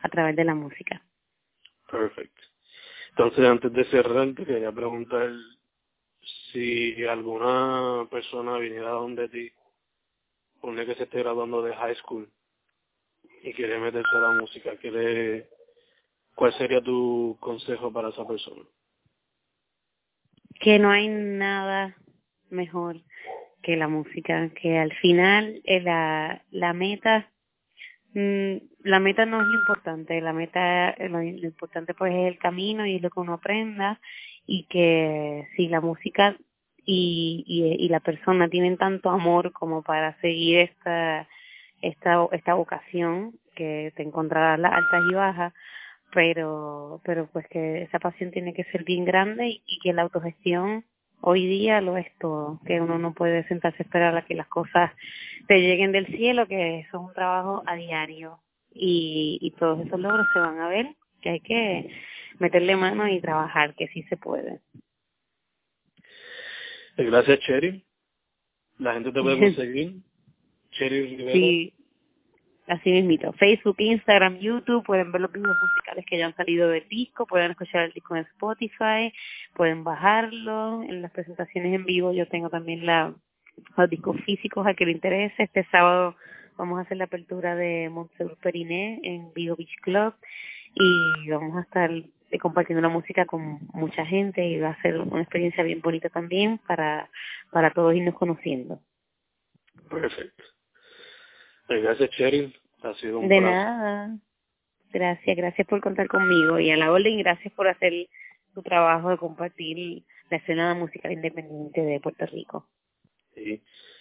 a 0.00 0.08
través 0.08 0.36
de 0.36 0.44
la 0.44 0.54
música. 0.54 1.02
Perfecto. 1.90 2.42
Entonces, 3.10 3.44
antes 3.44 3.70
de 3.74 3.84
cerrar, 3.84 4.34
te 4.34 4.46
quería 4.46 4.72
preguntar 4.72 5.30
si 6.50 7.04
alguna 7.04 8.08
persona 8.10 8.56
viniera 8.56 8.90
donde 8.90 9.28
ti, 9.28 9.52
pone 10.62 10.86
que 10.86 10.94
se 10.94 11.02
esté 11.02 11.18
graduando 11.18 11.62
de 11.62 11.74
high 11.74 11.94
school 11.96 12.26
y 13.44 13.52
quiere 13.52 13.78
meterse 13.78 14.16
a 14.16 14.20
la 14.20 14.40
música, 14.40 14.74
quiere, 14.76 15.48
¿cuál 16.34 16.54
sería 16.54 16.80
tu 16.80 17.36
consejo 17.40 17.92
para 17.92 18.08
esa 18.08 18.26
persona? 18.26 18.62
Que 20.60 20.78
no 20.78 20.90
hay 20.90 21.08
nada 21.08 21.94
mejor 22.48 22.96
que 23.62 23.76
la 23.76 23.88
música, 23.88 24.48
que 24.60 24.78
al 24.78 24.92
final 24.94 25.60
eh, 25.64 25.82
la, 25.82 26.42
la 26.52 26.72
meta, 26.72 27.30
mm, 28.14 28.56
la 28.84 29.00
meta 29.00 29.26
no 29.26 29.42
es 29.42 29.46
lo 29.46 29.58
importante, 29.60 30.20
la 30.22 30.32
meta, 30.32 30.90
eh, 30.90 31.10
lo, 31.10 31.22
importante 31.22 31.92
pues 31.92 32.14
es 32.14 32.26
el 32.26 32.38
camino 32.38 32.86
y 32.86 32.96
es 32.96 33.02
lo 33.02 33.10
que 33.10 33.20
uno 33.20 33.34
aprenda 33.34 34.00
y 34.46 34.64
que 34.68 35.48
si 35.54 35.68
la 35.68 35.82
música 35.82 36.36
y, 36.86 37.44
y, 37.46 37.84
y 37.84 37.88
la 37.90 38.00
persona 38.00 38.48
tienen 38.48 38.78
tanto 38.78 39.10
amor 39.10 39.52
como 39.52 39.82
para 39.82 40.18
seguir 40.20 40.60
esta, 40.60 41.28
esta, 41.88 42.26
esta 42.32 42.54
vocación 42.54 43.34
que 43.54 43.92
te 43.96 44.02
encontrarás 44.02 44.58
las 44.58 44.72
altas 44.72 45.02
y 45.10 45.14
bajas, 45.14 45.52
pero, 46.12 47.00
pero 47.04 47.28
pues 47.32 47.46
que 47.48 47.82
esa 47.82 47.98
pasión 47.98 48.30
tiene 48.30 48.54
que 48.54 48.64
ser 48.64 48.84
bien 48.84 49.04
grande 49.04 49.48
y, 49.48 49.62
y 49.66 49.78
que 49.80 49.92
la 49.92 50.02
autogestión 50.02 50.84
hoy 51.20 51.46
día 51.46 51.80
lo 51.80 51.96
es 51.96 52.06
todo, 52.18 52.60
que 52.66 52.80
uno 52.80 52.98
no 52.98 53.14
puede 53.14 53.46
sentarse 53.48 53.82
a 53.82 53.86
esperar 53.86 54.16
a 54.16 54.24
que 54.24 54.34
las 54.34 54.46
cosas 54.48 54.92
te 55.48 55.60
lleguen 55.60 55.92
del 55.92 56.06
cielo, 56.06 56.46
que 56.46 56.80
eso 56.80 56.98
es 56.98 57.08
un 57.08 57.12
trabajo 57.14 57.62
a 57.66 57.76
diario 57.76 58.40
y, 58.72 59.38
y 59.40 59.50
todos 59.52 59.86
esos 59.86 59.98
logros 59.98 60.26
se 60.32 60.38
van 60.40 60.60
a 60.60 60.68
ver, 60.68 60.94
que 61.22 61.30
hay 61.30 61.40
que 61.40 61.90
meterle 62.38 62.76
mano 62.76 63.08
y 63.08 63.20
trabajar, 63.20 63.74
que 63.74 63.88
sí 63.88 64.02
se 64.04 64.16
puede. 64.16 64.60
Gracias, 66.96 67.40
Cherry. 67.40 67.84
La 68.78 68.94
gente 68.94 69.12
te 69.12 69.22
puede 69.22 69.38
conseguir. 69.54 69.94
Cherry 70.72 71.16
Rivera. 71.16 71.32
Sí, 71.32 71.73
así 72.66 72.90
mismito. 72.90 73.32
Facebook, 73.34 73.76
Instagram, 73.78 74.38
YouTube, 74.38 74.84
pueden 74.84 75.12
ver 75.12 75.20
los 75.20 75.32
videos 75.32 75.56
musicales 75.60 76.04
que 76.06 76.18
ya 76.18 76.26
han 76.26 76.36
salido 76.36 76.68
del 76.68 76.88
disco, 76.88 77.26
pueden 77.26 77.50
escuchar 77.50 77.84
el 77.84 77.92
disco 77.92 78.16
en 78.16 78.22
Spotify, 78.22 79.12
pueden 79.54 79.84
bajarlo. 79.84 80.82
En 80.82 81.02
las 81.02 81.10
presentaciones 81.12 81.74
en 81.74 81.84
vivo 81.84 82.12
yo 82.12 82.26
tengo 82.28 82.50
también 82.50 82.86
la, 82.86 83.14
los 83.76 83.90
discos 83.90 84.16
físicos 84.24 84.66
a 84.66 84.74
que 84.74 84.86
le 84.86 84.92
interese. 84.92 85.44
Este 85.44 85.64
sábado 85.70 86.16
vamos 86.56 86.78
a 86.78 86.82
hacer 86.82 86.96
la 86.96 87.04
apertura 87.04 87.54
de 87.54 87.88
Montseur 87.90 88.36
Periné 88.38 89.00
en 89.02 89.32
Vigo 89.34 89.56
Beach 89.56 89.76
Club 89.82 90.14
y 90.74 91.30
vamos 91.30 91.56
a 91.56 91.62
estar 91.62 91.90
compartiendo 92.40 92.82
la 92.82 92.88
música 92.88 93.26
con 93.26 93.60
mucha 93.72 94.04
gente 94.04 94.44
y 94.44 94.58
va 94.58 94.70
a 94.70 94.82
ser 94.82 95.00
una 95.00 95.22
experiencia 95.22 95.62
bien 95.62 95.80
bonita 95.80 96.08
también 96.08 96.58
para, 96.66 97.08
para 97.52 97.70
todos 97.70 97.94
irnos 97.94 98.14
conociendo. 98.14 98.80
Perfecto. 99.88 100.53
Gracias, 101.68 102.10
Cheryl. 102.10 102.54
Ha 102.82 102.94
sido 102.94 103.20
un 103.20 103.28
De 103.28 103.40
nada. 103.40 104.18
Gracias, 104.92 105.36
gracias 105.36 105.66
por 105.66 105.80
contar 105.80 106.06
conmigo 106.06 106.60
y 106.60 106.70
a 106.70 106.76
la 106.76 106.92
orden, 106.92 107.18
gracias 107.18 107.52
por 107.54 107.66
hacer 107.66 107.92
tu 108.54 108.62
trabajo 108.62 109.10
de 109.10 109.18
compartir 109.18 110.04
la 110.30 110.36
escena 110.36 110.74
musical 110.74 111.10
independiente 111.10 111.80
de 111.80 111.98
Puerto 111.98 112.24
Rico. 112.26 112.68
Sí, 113.34 113.60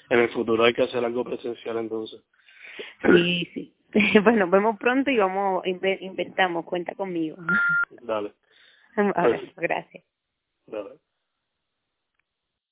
en 0.10 0.19
el 0.19 0.30
futuro 0.30 0.63
hay 0.63 0.73
que 0.73 0.84
hacer 0.84 1.04
algo 1.04 1.23
presencial 1.23 1.78
entonces. 1.78 2.21
Sí, 3.02 3.49
sí. 3.54 3.73
Bueno, 4.23 4.47
vemos 4.49 4.78
pronto 4.80 5.12
y 5.12 5.17
vamos, 5.17 5.63
inventamos, 5.65 6.65
cuenta 6.65 6.95
conmigo. 6.95 7.38
Dale. 8.02 8.34
Ver, 8.95 9.54
gracias. 9.56 10.04
Dale. 10.65 10.99